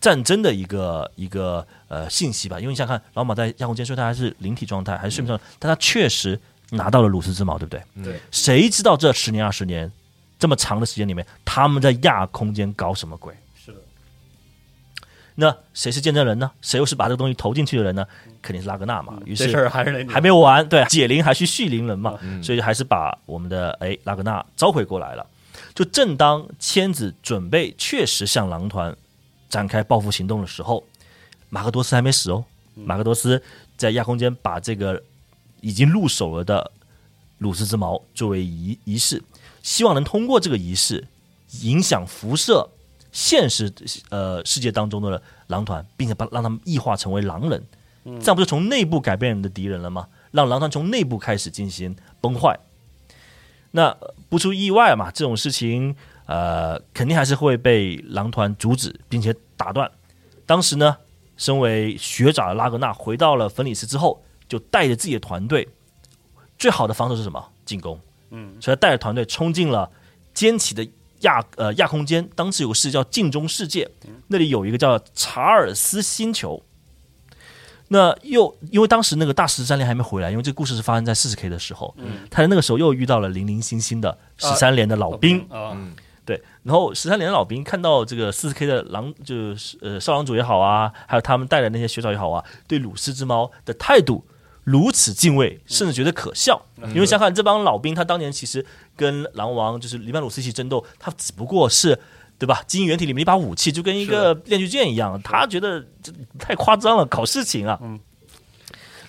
[0.00, 6.38] 战争的一个一个呃信息吧，因为你想想看，老马在亚空间虽然他还是灵体状态，还是睡眠状态，但他确实
[6.70, 7.82] 拿到了鲁斯之矛，对不对？
[8.02, 9.90] 对，谁知道这十年二十年
[10.38, 13.34] 这么长的时间里面，他们在亚空间搞什么鬼？
[13.56, 13.78] 是的，
[15.36, 16.50] 那谁是见证人呢？
[16.60, 18.06] 谁又是把这个东西投进去的人呢？
[18.42, 19.18] 肯定是拉格纳嘛。
[19.24, 25.26] 于这事是儿还是得还没完，对，解铃还须系铃人嘛，嗯所以还是把我们的哎拉格纳召回过来了。
[25.74, 28.94] 就正当千子准备确实向狼团
[29.48, 30.84] 展开报复行动的时候，
[31.48, 32.44] 马克多斯还没死哦。
[32.76, 33.40] 嗯马克多斯
[33.76, 35.00] 在亚空间把这个
[35.60, 36.70] 已经入手了的
[37.38, 39.22] 鲁斯之矛作为仪仪式，
[39.64, 41.08] 希望能通过这个仪式
[41.62, 42.68] 影响辐射
[43.10, 43.72] 现实
[44.10, 47.66] 呃世界当中的狼团，并且把让他们异化成为狼人，
[48.04, 50.08] 这样不就从内部改变人的敌人了吗？
[50.32, 52.60] 让狼团从内部开始进行崩坏。
[53.70, 53.96] 那
[54.28, 55.96] 不出意外嘛，这种事情
[56.26, 59.90] 呃肯定还是会被狼团阻止并且打断。
[60.44, 60.98] 当时呢，
[61.38, 65.68] 身为学长的拉格纳回到了芬里斯之后，就带着自己的团队，
[66.58, 67.48] 最好的防守是什么？
[67.64, 67.98] 进攻。
[68.34, 69.88] 嗯，所以他带着团队冲进了
[70.32, 70.86] 坚奇的
[71.20, 72.28] 亚呃亚空间。
[72.34, 73.88] 当时有个世界叫镜中世界，
[74.28, 76.62] 那里有一个叫查尔斯星球。
[77.88, 85.76] 那又因为当时那个大十三连还没回来，因为这个故事是发生在四十 K 的时候，嗯他在那个时候又遇到了零零星星的十三连的老兵，啊，
[86.24, 94.24] 对，然后十三连的老兵看到这个四十 K 的狼，就是呃少狼主也好啊，还有他们带的那些学长也好啊，对鲁斯之猫的态度
[94.64, 96.60] 如此敬畏，甚至觉得可笑。
[96.88, 102.00] 因为想想看，这帮老兵他当年其实跟狼王就是黎曼鲁斯一起争斗，他只不过是。
[102.36, 102.60] 对吧？
[102.66, 107.78] 基因原体里面一把武器，就跟一个链锯剑一样，他觉得这太夸张了，搞事情啊。
[107.80, 107.98] 嗯。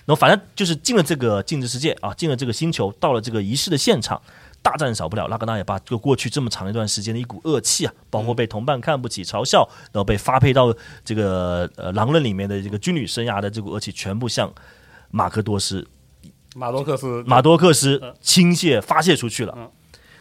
[0.04, 4.22] 然后反正就是进了这个镜子世界啊，进了这个星球，到了这个仪式的现场，
[4.62, 10.72] 大战少不了，拉格纳也把这个过去这么长一段时间的一股恶气啊，包括被同伴看不起、嘲笑，然后被发配到
[11.04, 14.50] 这个呃狼人里面的这个军旅生涯的这股恶气，全部向
[15.10, 15.86] 马克多斯、
[16.54, 17.22] 马多克斯。
[17.26, 19.54] 马多克斯倾泻发泄出去了。
[19.56, 19.70] 嗯。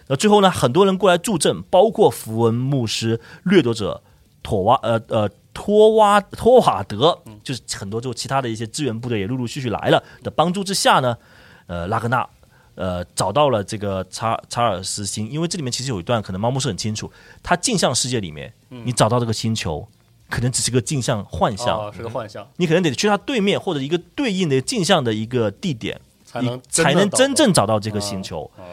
[0.08, 4.04] 那最后呢，很多人过来助阵，包括符文牧师、掠夺者、
[4.44, 11.18] 托瓦呃呃托瓦托瓦德，就是很多就其他的一些支援部队也陆陆续续来了的帮助之下呢，
[11.66, 12.28] 呃拉格纳
[12.76, 17.12] 呃找到了这个查查尔斯星，因为这里面其实有一段可能猫牧师很清楚，
[17.42, 19.88] 他镜像世界里面，你找到这个星球，
[20.30, 28.50] 可能只是个镜像幻象，啊，是个幻象，你可能得去它对面或者一个对应的镜像的一个地点，才能你才能真正正找到这个星球。
[28.58, 28.64] 啊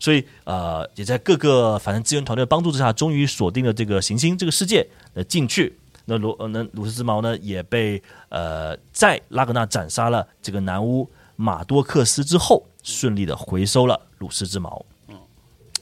[0.00, 5.76] 所以呃，也在各个反正资源团队的帮助之下，终于锁定了这个行星这个世界呃进去。
[6.04, 14.86] 那鲁呃那鲁斯之矛呢也被呃在拉格纳斩杀了这个南巫马多克斯之后，顺利的回收了鲁斯之矛。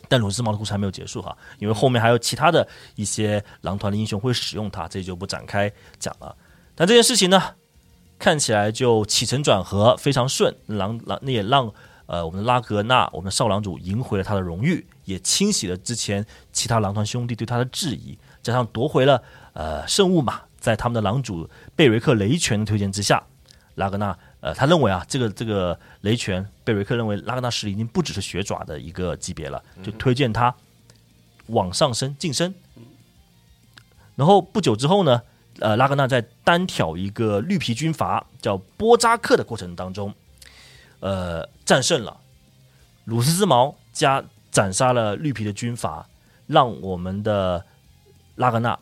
[0.08, 6.36] 但鲁斯之矛的故事还没有结束哈，因为后面还有其他的一些狼团的英雄会使用它，这就不展开讲了。
[6.74, 7.42] 但这件事情呢，
[8.18, 11.72] 看起来就起承转合非常顺，狼狼那也让
[12.06, 19.22] 呃我们的拉格纳，我们的少狼主赢回了他的荣誉，也清洗了之前其他狼团兄弟对他的质疑，加上夺回了
[19.54, 23.22] 呃圣物嘛，在他们的狼主贝瑞克雷拳的推荐之下，
[23.74, 24.16] 拉格纳
[24.46, 30.54] 呃他认为啊这个这个雷拳贝瑞克认为拉格纳实力已经不只是血爪的一个级别了，就推荐他
[31.48, 32.54] 往上升晋升。
[34.14, 35.22] 然后不久之后呢，
[35.58, 40.14] 呃，拉格纳在单挑一个绿皮军阀叫波扎克的过程当中，
[41.00, 42.20] 呃，战胜了
[43.04, 44.22] 鲁斯之矛加
[44.52, 46.06] 斩杀了绿皮的军阀，
[46.46, 47.66] 让我们的
[48.36, 48.78] 拉格纳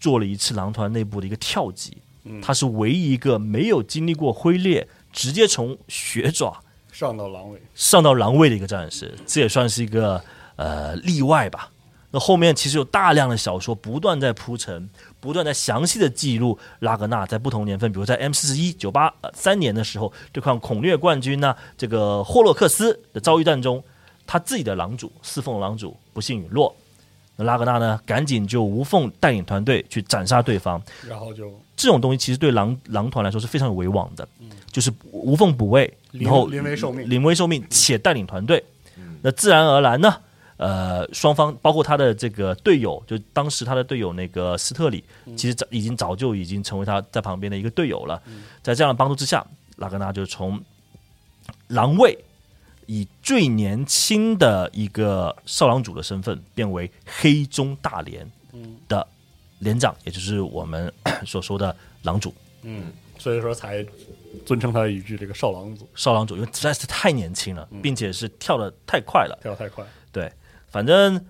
[0.00, 1.98] 做了一次狼团内部的一个跳级。
[2.42, 6.60] 他是唯一一个没有经历过灰猎，直接从血爪
[6.92, 10.22] 上到狼尾，上到狼尾的一个战士，这也算是一个
[10.56, 11.70] 呃例外吧。
[12.10, 14.88] 那后面其实有大量的小说不断在铺陈，
[15.20, 23.84] 不断在详细的记录拉格纳在不同年份，比如在 M 四十一九八三年的时候对抗恐虐冠军呢、这个霍洛克斯的遭遇战中，
[24.26, 26.74] 他自己的狼主四凤狼主不幸陨落，
[27.38, 34.26] 那拉格纳呢赶紧就无缝带领团队去斩杀对方，然后就这种东西其实对狼狼团来说是非常有威望的，
[34.72, 38.62] 就是无缝补位，然后临危受命临危受命且带领团队，
[39.22, 40.16] 那自然而然呢，
[40.56, 45.04] 呃，双方包括他的这个队友，就当时他的队友那个斯特里，
[45.36, 48.20] 其实早已经早就已经成为他在旁边的一个队友了，
[48.62, 49.46] 在这样的帮助之下，
[49.76, 50.60] 拉格纳就从
[51.68, 52.18] 狼卫
[52.88, 58.26] 以最年轻的一个少郎主的身份变为黑中大连
[58.88, 59.06] 的
[59.58, 60.90] 连长，也就是我们
[61.26, 62.34] 所说的狼主。
[62.62, 63.84] 嗯，所以说才
[64.46, 69.38] 尊称他一句这个少郎主，少郎主，因为实在是太年轻了，并且是跳的太快了。
[69.42, 70.32] 跳得太快，对，
[70.70, 71.22] 反正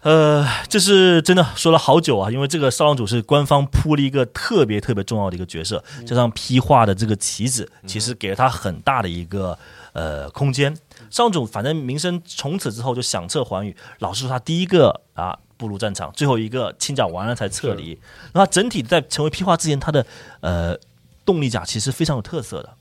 [0.00, 9.56] 呃，这是真的说了好久啊，因为这个少郎主是官方铺了一个特别特别重要的一个角色，加上批画的这个棋子，其实给了他很大的一个
[9.92, 10.76] 呃空间。
[11.10, 17.98] 少狼主反正名声从此之后就响彻寰宇，老实说，他第一个啊步入战场，最后一个清剿完了才撤离。
[18.32, 20.06] 然后整体在成为批化之前，他的
[20.40, 20.78] 呃
[21.24, 22.74] 动力甲其实非常有特色的。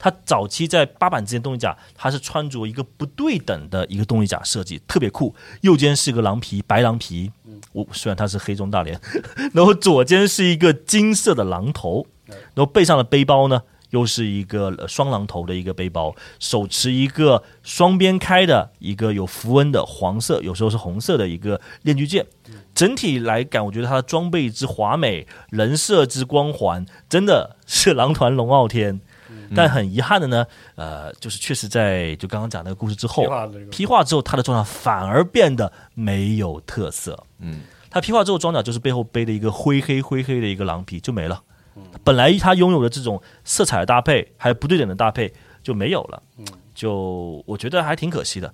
[0.00, 5.34] 他早期在八版之前动力甲，他是穿着一个不对等的一个动力甲设计，特别酷。
[5.62, 7.32] 右肩是个狼皮，白狼皮，
[7.72, 9.00] 我、虽然他是黑中大连，
[9.52, 13.60] 然后左肩是一个金色的狼头，然后背上的背包呢，
[13.90, 22.26] 又是一个呃双狼头的一个背包，手持一个双边开的一个有符文的黄色，有时候是红色的一个链锯剑。
[22.74, 29.00] 整体来感，我觉得它的装备之华美，人设之光环，真的是狼团龙傲天。
[29.54, 33.24] 但很遗憾的呢，呃，就是确实在就刚刚讲那个故事之后
[33.70, 37.18] 批，化之后，他的装甲反而变得没有特色。
[37.38, 37.60] 嗯，
[37.90, 41.42] 他批化之后，装甲就是背后背的一个灰黑灰黑的一个狼皮就没了。
[42.04, 45.32] 本来他拥有的这种色彩的搭配，还有不对等的搭配
[45.62, 46.22] 就没有了。
[46.74, 48.52] 就我觉得还挺可惜的。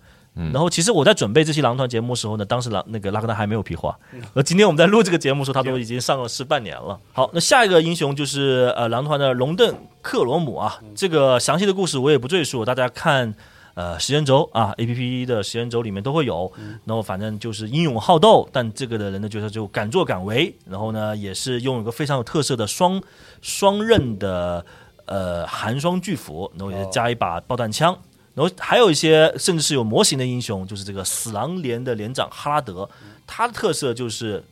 [0.52, 3.96] 然后其实我在准备这期狼团节目的时候呢，当时狼那个拉格纳还没有皮划，
[4.34, 6.98] 而今天我们在录这个节目的时候，他都已经上了市半年了。
[7.12, 9.72] 好，那下一个英雄就是呃狼团的龙邓
[10.02, 13.32] 克罗姆啊，这个详细的故事我也不赘述，大家看
[13.74, 16.52] 呃时间轴啊 A P P 的时间轴里面都会有。
[16.84, 23.02] 然后反正就是英勇好斗，但这个的人呢就是就敢作敢为，然后呢也是拥有一个非常有特色的双
[23.42, 24.64] 双刃的
[25.06, 27.96] 呃寒霜巨斧，然后也加一把爆弹枪。
[28.34, 32.88] 然后还有一些甚至是有模型的英雄，就是这个死狼连的连长哈拉德，
[33.26, 34.42] 他的特色就是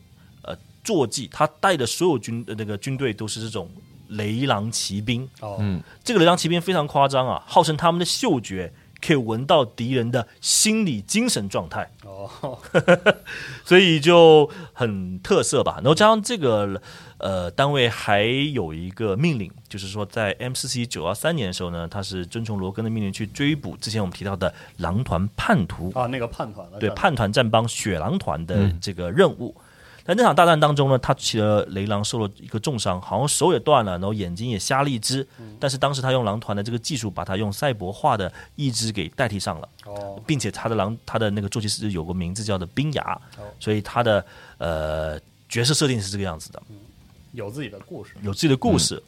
[0.43, 3.69] 呃坐骑，他带的所有军呃那个军队都是这种
[4.11, 5.29] 雷狼骑兵。
[5.41, 8.73] 哦，嗯这个雷狼骑兵非常夸张啊，号称他们的嗅觉
[9.05, 11.91] 可以闻到敌人的心理精神状态。
[12.05, 12.59] 哦，
[13.65, 15.75] 所以就很特色吧。
[15.77, 16.81] 然后加上这个
[17.19, 29.55] 呃单位还有一个命令，就是说在 M 四 C 九幺三年的时候呢，他是遵从罗根的命令去追捕之前我们提到的狼团叛徒，啊，那个叛团了，对叛团战帮雪狼团的嗯这个任务。
[30.05, 35.27] 在那场大战当中呢，他骑了雷狼受了一个重伤，好像手也断了，然后眼睛也瞎了一只。
[35.61, 39.69] 但是当时他用狼团的这个技术，把他用赛博化的一只给代替上了。
[39.85, 44.25] 哦，并且他的狼他的那个坐骑师有个名字叫做冰牙哦，所以他的
[44.59, 45.19] 呃
[45.49, 46.63] 角色设定是这个样子的，
[47.33, 49.03] 有自己的故事，有自己的故事。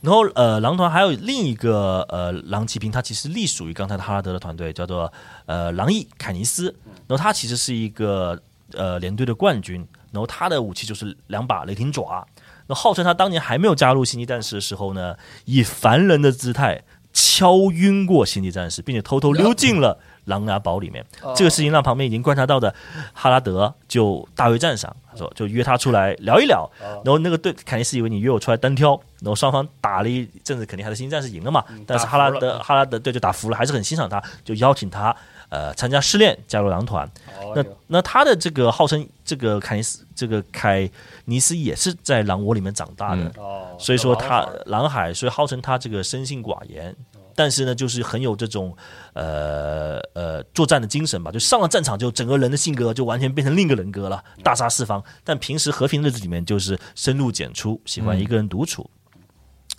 [0.00, 5.12] 然后呃，狼团还有另一个呃狼骑兵，他其实隶属于刚才的哈拉德的团队，叫做
[5.46, 6.74] 呃狼翼凯尼斯。
[7.06, 8.40] 然后他其实是一个
[8.72, 12.26] 呃连队的冠军，然后他的武器就是两把雷霆爪。
[12.68, 15.16] 那号称他当年还没有加入星际战士的时候呢，
[15.46, 16.82] 以凡人的姿态
[17.12, 21.04] 敲晕过星际战士，并且偷偷溜进了狼牙堡里面。
[21.34, 22.72] 这个事情让旁边已经观察到的
[23.12, 26.70] 哈拉德就大为赞赏，他说就约他出来聊一聊。
[26.80, 31.64] 然后那个对肯定是以为你约我出来单挑，然后双方打了一阵子，肯定还是星际战士赢了嘛。
[31.86, 35.14] 但是哈拉德哈拉德对就打服了，还是很欣赏他，就邀请他
[35.52, 37.06] 呃参加试炼，加入狼团。
[37.38, 40.90] 哦，那那他的这个号称这个凯尼斯这个凯
[41.26, 46.96] 尼斯也是在狼窝里面长大的，嗯哦，所以说他狼海，所以号称他这个生性寡言，
[47.34, 48.74] 但是呢，就是很有这种
[49.12, 55.04] 呃呃作战的精神吧，就上了战场就整个人的性格就完全变成另一个人格了，大杀四方。
[55.22, 58.88] 但平时和平日子里面就是深入简出，喜欢一个人独处。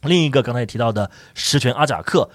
[0.03, 2.29] 另一个刚才也提到的石泉阿贾克。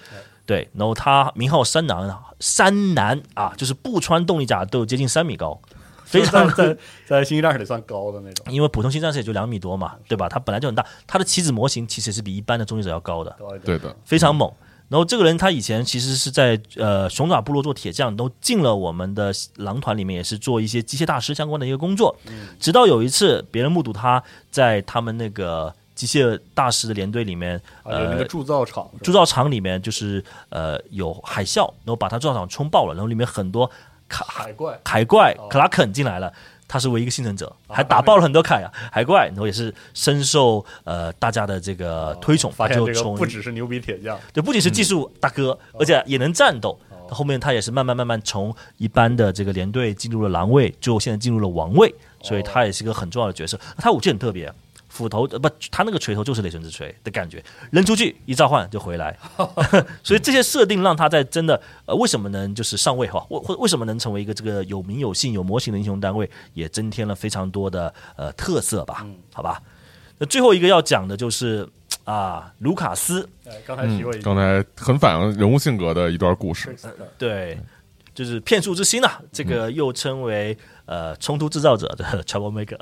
[0.49, 5.61] 对，然后他名号山南，山南啊，就是不穿动力甲都有接近三米高，
[6.05, 10.27] 非常在在在星际战士里算高的那种，因为普通新战士也就两米多嘛，对吧？
[10.27, 14.51] 它本来就很大，它的棋子模型其实是比一般的终结者要高的，对的，非常猛。
[14.87, 22.17] 然后这个人他以前其实是在呃熊爪部落做铁匠，都进了我们的狼团里面，也是做一些机械大师相关的一个工作。
[22.59, 33.69] 直到有一次，别人目睹他在他们那个机械大师的连队里面，呃，有那呃个铸造厂，铸造厂里面就是呃有海啸，然后把他铸造厂冲爆了，然后里面很多
[34.07, 35.49] 卡海怪，海怪哦。
[35.49, 36.31] 克拉肯进来了，
[36.69, 46.79] 他是唯一一个幸存者，还打爆了很多凯啊海怪，然后也是深受呃大家的这个推崇，发现这个不只是牛逼铁匠，对，不仅是技术大哥，而且也能战斗。
[47.11, 53.59] 后面他也是慢慢慢慢从一般的这个连队进入了狼位，最后现在进入了王位，所以他也是一个很重要的角色。
[53.79, 54.53] 他武器很特别，
[54.99, 59.17] 斧头呃不，他那个锤头就是雷神之锤的感觉，扔出去一召唤就回来。
[60.03, 69.61] 所以这些设定让他在真的呃为什么能就是上位哈，为为为什么能成为一个这个有名有姓有模型的英雄单位，也增添了非常多的呃特色吧，好吧。
[70.17, 71.65] 那最后一个要讲的就是
[72.03, 76.75] 啊，卢卡斯，哎，刚才提过刚，才很反映人物性格的一段故事，
[77.17, 77.57] 对，
[78.13, 80.57] 就是骗术之心啊，这个又称为
[80.89, 82.75] 呃冲突制造者的 troublemaker，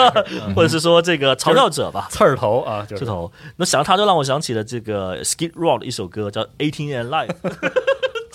[0.54, 2.06] 或者是说这个嘲笑者吧。
[2.10, 7.30] 刺儿头啊，就是这头，那想到他就让我想起了这个 Skid Row 的一首歌，叫《Eighteen and Life》，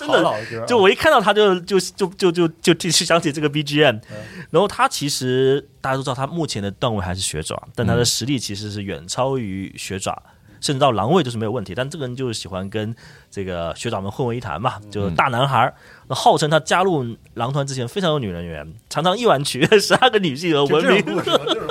[0.00, 4.16] 好好的老的歌啊，就我一看到他就就就就就就就想起这个 BGM，嗯
[4.50, 10.20] 然后他其实大家都知道他目前的段位还是学爪，但他的实力其实是远超于学爪。
[10.60, 12.94] 甚至到狼位都是没有问题，但这个人就是喜欢跟
[13.30, 15.74] 这个学长们混为一谈嘛，就是大男孩儿。
[16.08, 21.04] 那号称他加入狼团之前非常有女人缘，常常一晚娶 十二个女性而就闻名。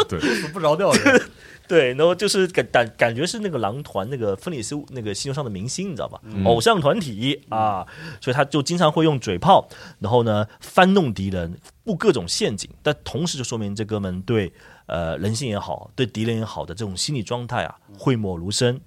[0.07, 1.22] 就是对不着调的，
[1.68, 6.20] 对，然后就是感感感觉是那个狼团那个芬里斯那个星球上的明星，你知道吧？
[6.24, 7.86] 嗯偶像团体啊，
[8.22, 9.68] 所以他就经常会用嘴炮，
[9.99, 14.52] 然后呢翻弄敌人，布各种陷阱，但同时就说明这哥们对
[14.90, 18.82] 呃人性也好，对敌人也好的这种心理状态啊，讳莫如深。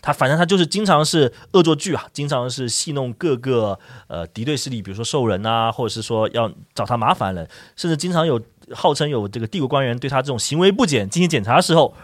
[0.00, 8.40] 他反正他就是经常是恶作剧啊，经常是戏弄各个呃敌对势力，比如说兽人啊，或者是说要找他麻烦人，甚至经常有
[8.72, 11.94] 号称有这个帝国官员对他这种行为不检进行检查的时候，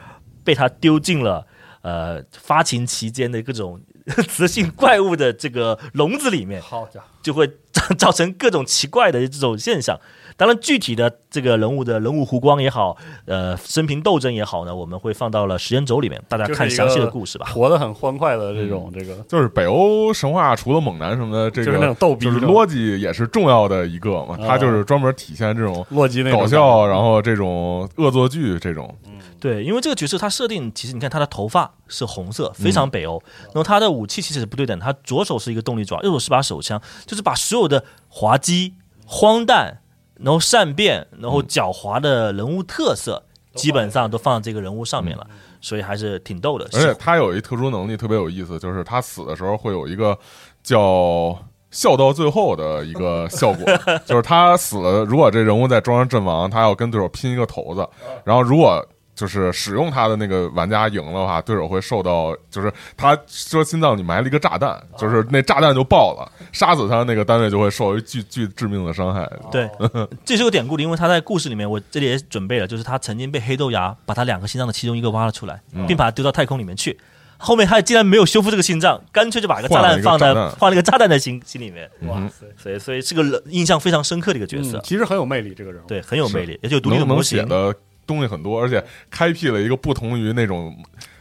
[0.44, 1.44] 被他丢进了
[1.82, 3.80] 呃发情期间的各种
[4.28, 9.98] 雌性怪物的这个笼子里面，好家伙，就会造造成各种奇怪的这种现象。
[10.38, 12.96] 当然，具体的这个人物的人物弧光也好，
[13.26, 17.46] 呃，生平斗争也好呢，我们会放到了时间轴里面，大家看详细的故事吧。
[17.46, 22.54] 活得很欢快的这种这个，就是北欧神话除了猛男什么的，这就是那种个就是逗逼这种。
[22.54, 24.46] 逻辑也是重要的一个嘛，啊。
[24.46, 26.38] 它就是专门体现这种洛基那种。
[26.38, 28.96] 搞笑，然后这种恶作剧这种，
[29.40, 33.20] 对，因为这个角色他设定，其实你看他的头发是红色，非常北欧。
[33.46, 38.74] 然后他的武器其实是不对等，他左手是一个动力爪，右手是把手枪，就是把所有的滑稽、
[39.04, 39.80] 荒诞，
[40.20, 43.22] 然后善变，然后狡猾的人物特色，
[43.54, 45.26] 基本上都放在这个人物上面了，
[45.60, 46.64] 所以还是挺逗的。
[46.72, 50.18] 而且他有一特殊能力特别有意思，就是他死的时候会有一个
[50.62, 51.38] 叫。
[51.70, 53.66] 笑到最后的一个 效果，
[54.06, 55.04] 就是他死了。
[55.04, 57.86] 如果这人物在装上阵亡，他要跟对手拼一个头子，
[58.24, 58.82] 然后如果
[59.18, 69.28] 就是使用他的那个玩家赢了的话，对手会受到，就是他说心脏里埋了一个炸弹，就是那炸弹就爆了，杀死他那个单位就会受一巨巨致命的伤害。
[69.50, 69.68] 对，
[70.24, 76.96] 这是个典故的，因为他在故事里面，我这里也准备了，就是他曾经被黑豆芽把他两个心脏的其中一个挖了出来，并把它丢到太空里面去。
[77.40, 84.76] 后面他竟然没有修复这个心脏，干脆就把一个炸弹放在放了一个炸弹在心心里面，哇塞，所以所以是个印象非常深刻的一个角色。
[84.78, 87.44] 嗯，，其实很有魅力这个人物，对，很有魅力，而且有独立的能能模型写。
[87.44, 87.72] 的
[88.08, 90.76] 东西很多，而且开辟了一个不同于那种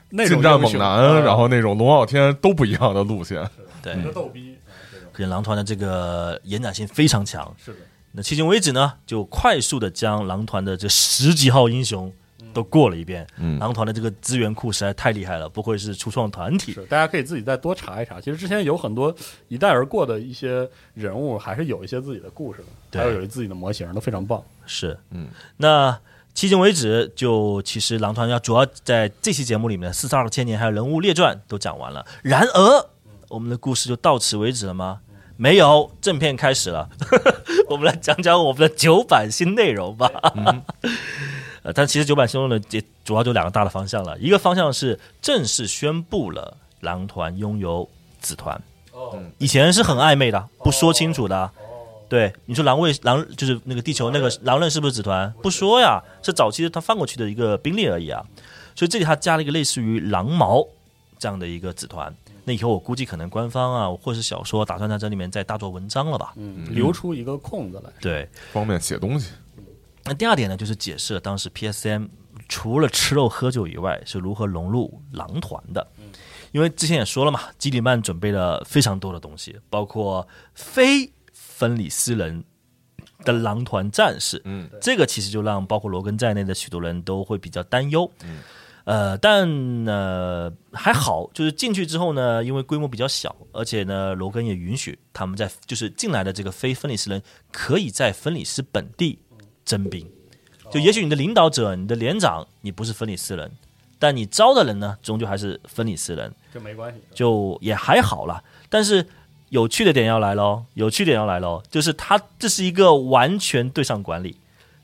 [0.09, 3.47] 近战猛男，嗯然后那种龙傲天都不一样的路线。
[3.83, 4.55] 对，一个逗逼，
[5.11, 7.53] 可见狼团的这个延展性非常强。
[7.63, 7.77] 是的，
[8.13, 12.11] 那迄今为止呢，就快速的将狼团的这十几号英雄
[12.53, 13.27] 都过了一遍。
[13.37, 16.71] 嗯狼团的这个资源库实在太厉害了，不愧是初创团体。
[16.71, 18.21] 是大家可以自己再多查一查。
[18.21, 19.13] 其实之前有很多
[19.49, 24.41] 一带而过的一些人物，还是有一些自己的故事的，对还有有自己的模型，都非常棒。
[24.65, 25.27] 是，嗯，
[25.57, 25.97] 那
[26.37, 32.05] 迄今为止，就其实狼团要主要在这期节目里面四十二个千年还有人物列传都讲完了。
[32.21, 32.89] 然而，
[33.27, 34.99] 我们的故事就到此为止了吗？
[35.35, 36.87] 没有，正片开始了，
[37.69, 40.11] 我们来讲讲我们的九版新内容吧。
[41.63, 47.89] 呃，但其实九版新内容呢，也主要就两个大的方向了，一个方向是正式宣布了狼团拥有
[48.21, 48.61] 子团，
[48.91, 51.51] 哦以前是很暧昧的，不说清楚的。
[52.09, 55.31] 对，你说狼卫狼就是那个地球那个狼人是不是子团？
[55.41, 58.23] 不说呀，是早期他放过去的一个兵力而已啊。
[58.75, 60.65] 所以这里他加了一个类似于狼毛
[61.19, 62.15] 这样的一个子团。
[62.45, 66.33] 那以后我估计可能官方啊，或是小说打算在这里面再大做文章了吧？
[66.37, 67.91] 嗯，留出一个空子来。
[67.99, 68.29] 对。
[68.53, 69.31] 方便写东西。
[70.05, 72.07] 那第二点呢，就是解释了当时 PSM
[72.47, 75.85] 除了吃肉喝酒以外，是如何融入狼团的。
[76.53, 81.11] 因为之前也说了嘛，基里曼准备了非常多的东西，包括非
[81.57, 82.43] 分里斯人
[83.25, 84.39] 的狼团战士。
[84.45, 88.09] 嗯，这个其实就让包括罗根在内的许多人都会比较担忧。
[88.23, 88.39] 嗯，
[88.83, 97.19] 呃，但呢还好，就是进去之后呢，因为规模比较小，而且呢，罗根也允许他们在就是进来的这个非分里斯人
[97.51, 99.17] 可以在分里斯本地
[99.65, 100.07] 征兵。
[100.69, 103.49] 就也许你的领导者、你的连长，你不是分里斯人，
[103.97, 106.31] 但你招的人呢，终究还是分里斯人。
[106.53, 108.43] 就没关系，就也还好啦。
[108.69, 109.07] 但是
[109.49, 114.37] 有趣的点要来喽，有趣点要来喽，就是他这是一个完全对上管理，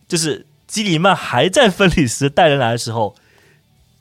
[0.07, 3.15] 就是基里曼还在芬里斯带人来的时候，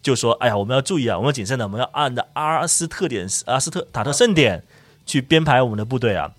[0.03, 4.63] 就说：“哎呀，我们要注意啊，我们要谨慎的，我们要按照阿尔斯特点、阿斯特塔特盛典
[5.05, 6.33] 去编排我们的部队啊。”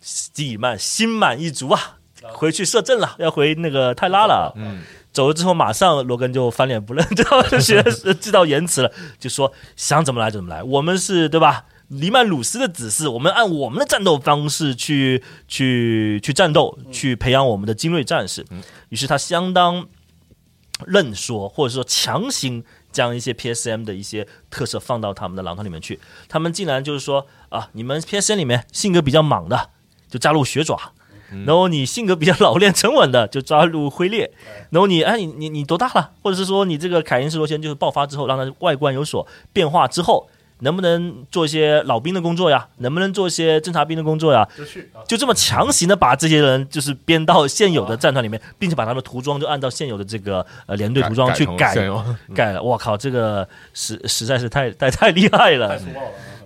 [0.00, 1.96] 基里曼心满意足啊，
[2.32, 4.52] 回去摄政了，要回那个泰拉了。
[4.56, 4.82] 嗯，
[5.12, 7.82] 走了之后，马上罗根就翻脸不认，知 道就学
[8.20, 11.64] 知道言辞了，就说想怎么来怎么来，我们是对吧？
[11.88, 18.44] 黎曼鲁斯的指示，我们按我们的战斗方式去去去战斗，去培养我们的精锐战士。
[18.88, 19.86] 于是他相当
[20.86, 26.00] 认说，或者说强行将一些 PSM 的一些特色放到他们的狼团里面去。
[26.28, 29.70] 他们竟然就是说啊，你们 PSM 里面性格比较莽的，
[30.08, 30.92] 就加入血爪。
[31.44, 34.32] 然后你性格比较老练沉稳的，就加入灰猎。
[34.70, 36.12] 然后你哎，你你你多大了？
[36.22, 40.28] 或者是说你这个凯因斯罗先就是爆发之后，让它外观有所变化之后，
[40.60, 42.66] 能不能做一些老兵的工作呀？
[42.78, 44.48] 能不能做一些侦察兵的工作呀？
[45.06, 51.74] 就这么强行的把这些人就是编到现有的战团里面，并且把他的涂装就按照现有的这个呃连队涂装去改
[52.34, 52.62] 改了。
[52.62, 55.78] 我靠，这个实实在是太太太厉害了。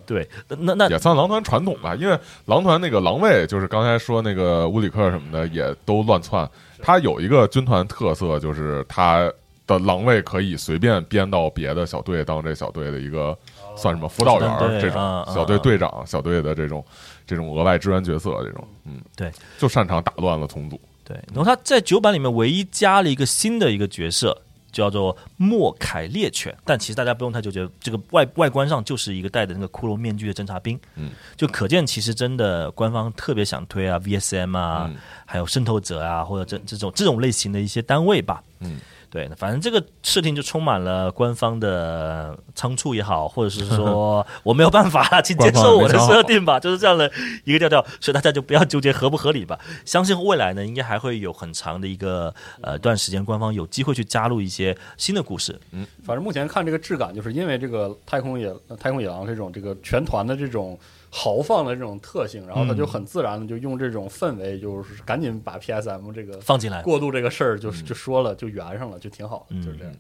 [0.07, 6.51] 对，那那也算狼团传统吧，因为狼团那个狼卫，就是刚才说那个乌里克什么的，也都乱窜。
[6.83, 9.33] 他有一个军团特色，就是他
[9.69, 13.39] 的狼卫可以随便编到别的小队当这小队的一个
[13.81, 16.85] 算什么辅导员这种小队队长、小队的这种
[17.27, 20.81] 这种额外支援角色，这种嗯，对，就擅长打乱了重组。
[21.05, 24.37] 对，然后他在九版里面唯一加了一个新的一个角色，
[24.71, 26.57] 叫做莫凯猎犬。
[26.65, 34.97] 但其实大家不用太纠结，这个外外观上就是一个戴着那个骷髅面具的侦察兵，嗯，就可见其实真的官方特别想推啊 VSM 啊，嗯
[35.27, 38.79] 还有渗透者啊，或者这这种这种类型的一些单位吧，嗯。
[39.11, 47.11] 对，反正这个设定就充满了官方的仓促也好，或者是说 我没有办法了，请接受我的设定吧，就是这样的
[47.43, 49.59] 一个调调，所以大家就不要纠结合不合理吧。
[49.85, 55.59] 相信未来呢，应该还会有很长的一个呃段时间，官方有机会去加入一些新的故事。
[55.73, 60.79] 嗯反正目前看这个质感，就是因为这个太空野太空野狼这种这个全团的这种
[61.11, 66.83] 豪放的这种特性，然后他就很自然的就用这种氛围，就是赶紧把 PSM 这个放进来。
[66.83, 69.93] 过渡这个事儿，就是就说了，就圆上了，就挺好的，就是这样。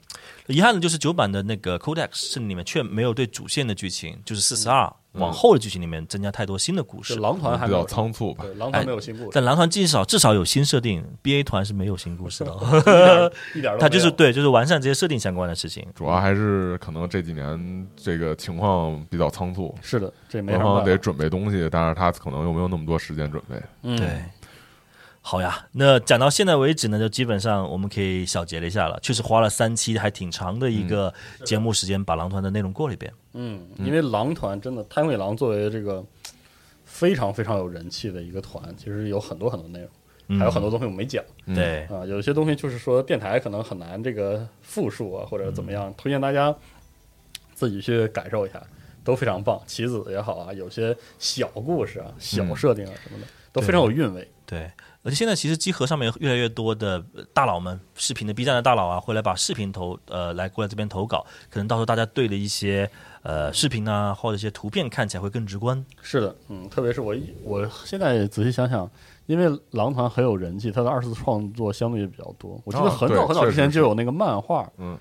[0.46, 7.18] 遗憾的就是九版的那个 Codex 是里面却没有对主线的剧情，就是四十二往后的剧情里面增加太多新的故事。
[7.18, 13.32] 狼团还比较仓促吧对，狼团没有新故事，但狼团至少至少有新设定，BA 团是没有新故事的哦。
[13.56, 15.84] 一点儿都它就是对，就是完善这些设定相关的事情。
[15.96, 20.60] 主要还是可能这几年这个情况比较仓促，是的，这没。
[20.60, 23.56] 方得准备东西，但是他可能又没有那么多时间准备。
[23.82, 24.22] 嗯，对，
[25.22, 28.98] 好呀，那讲到现在为止呢，就基本上我们可以小结了一下了。
[29.00, 31.12] 确实花了三期，还挺长的一个
[31.44, 33.12] 节目时间，把狼团的内容过了一遍。
[33.34, 36.02] 嗯，因为狼团真的太空野狼作为这个
[36.84, 39.78] 非常非常有人气的一个团，其实有很多很多内
[40.26, 42.04] 容，还有很多东西我没讲嗯对，啊。
[42.06, 46.52] 有些东西就是说电台可能很难这个复述啊，或者怎么样，推荐大家
[47.54, 48.60] 自己去感受一下，
[49.04, 49.60] 都非常棒。
[49.66, 54.26] 棋子也好啊，有些小故事啊、小设定啊什么的，都非常有韵味。
[54.46, 54.68] 对，
[55.02, 62.90] 而且现在其实集合上面有越来越多的呃大佬们，视频的 B 站的大佬啊，会来把视频投呃来过来这边投稿，可能到时候大家对的一些
[63.22, 65.82] 呃视频啊或者一些图片看起来会更直观。
[66.02, 68.90] 是的，嗯，特别是我一我现在仔细想想，
[69.24, 72.60] 因为狼团很有人气，他的二次创作相对也比较多。
[72.64, 74.98] 我记得很早很早之前就有那个漫画，嗯，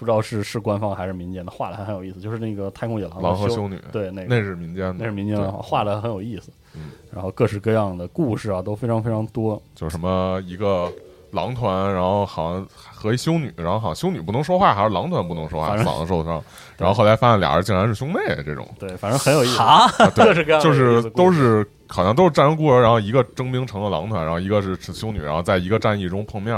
[0.00, 6.50] 不知道是是官方还是民间的，画的还很有意思，就是那个太空野狼狼和修女，对那个那是民间的，那是民间的画，画的很有意思。
[6.74, 9.62] 嗯，然后各式各样的故事啊都非常非常多。
[9.74, 10.90] 就是什么一个
[11.32, 16.42] 狼团，然后好像和一修女，然后好像修女不能说话，还是狼团不能说话，嗓子受伤，
[16.78, 18.66] 然后后来发现俩人竟然是兄妹，这种。
[18.78, 19.58] 对，反正很有意思。
[19.60, 20.24] 啊对。
[20.24, 26.56] 各式各样的就是都是好像都是战人孤儿，然后一个征兵成了狼团，然后一个是是修女，然后在一个战役中碰面，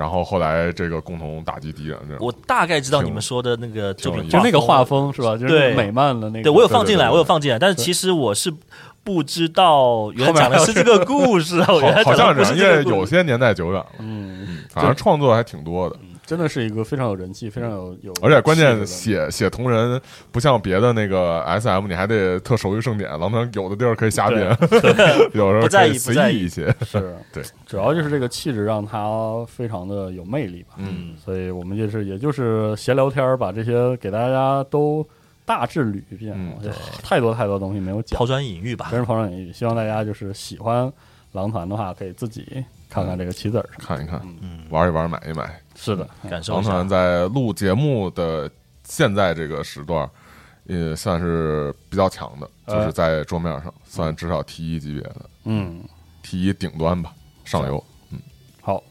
[0.00, 5.36] 然后后来这个共同打击敌人，我大概知道你们说的那个作品就那个画画风是吧？
[5.36, 6.44] 就是对美漫的那个。
[6.44, 8.50] 对我有放进来，我有放进来，但是其实我是
[9.04, 12.96] 不知道原来讲的是这个故事啊，我原来好像是因为是这个故事。
[12.96, 15.96] 有些年代久远了，嗯，反正创作还挺多的。
[16.30, 20.00] 真的是一个非常有人气、非常有有，而且关键写写同人
[20.30, 24.56] 不像别的那个 S M，你还得特熟于盛典，狼团有的地儿可以瞎编，
[25.34, 26.72] 有时候不在可以随意不在意意一些。
[26.86, 30.76] 是 对，主要就是这个气质让他非常的有魅力吧。
[30.76, 35.04] 嗯，所以我们就是也就是闲聊天儿，把这些给大家都
[35.44, 36.32] 大致捋一遍。
[36.36, 39.52] 嗯太多太多东西没有讲抛，砖引玉吧真，是抛砖引玉。
[39.52, 40.92] 希望大家就是喜欢
[41.32, 43.68] 狼团的话，可以自己看看这个棋子儿。
[43.78, 45.60] 看一看，嗯，玩一玩，买一买。
[45.80, 46.88] 是的，感受一下狼团。
[46.88, 48.50] 在录节目的
[48.84, 50.08] 现在这个时段，
[50.64, 55.82] 也算是比较强的，呃就是在桌面上算至少 T 一级别的嗯
[56.22, 57.82] ，T 一顶端吧，上游。
[58.10, 58.18] 嗯
[58.60, 58.82] 好，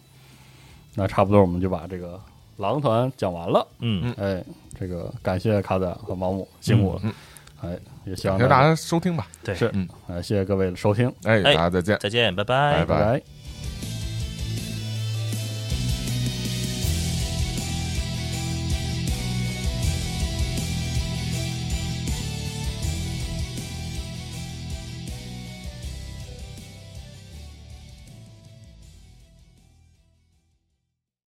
[0.95, 2.19] 那差不多我们就把这个
[2.57, 3.67] 狼团讲完了。
[3.79, 4.43] 嗯，哎，
[4.79, 7.01] 这个感谢卡仔和毛姆辛苦了。
[7.03, 7.13] 嗯
[7.61, 9.27] 哎，也希望大家收听吧。
[9.43, 11.99] 对，是嗯，哎，谢谢各位的收听，哎，哎大家再见。
[11.99, 13.38] 再见，拜拜拜拜。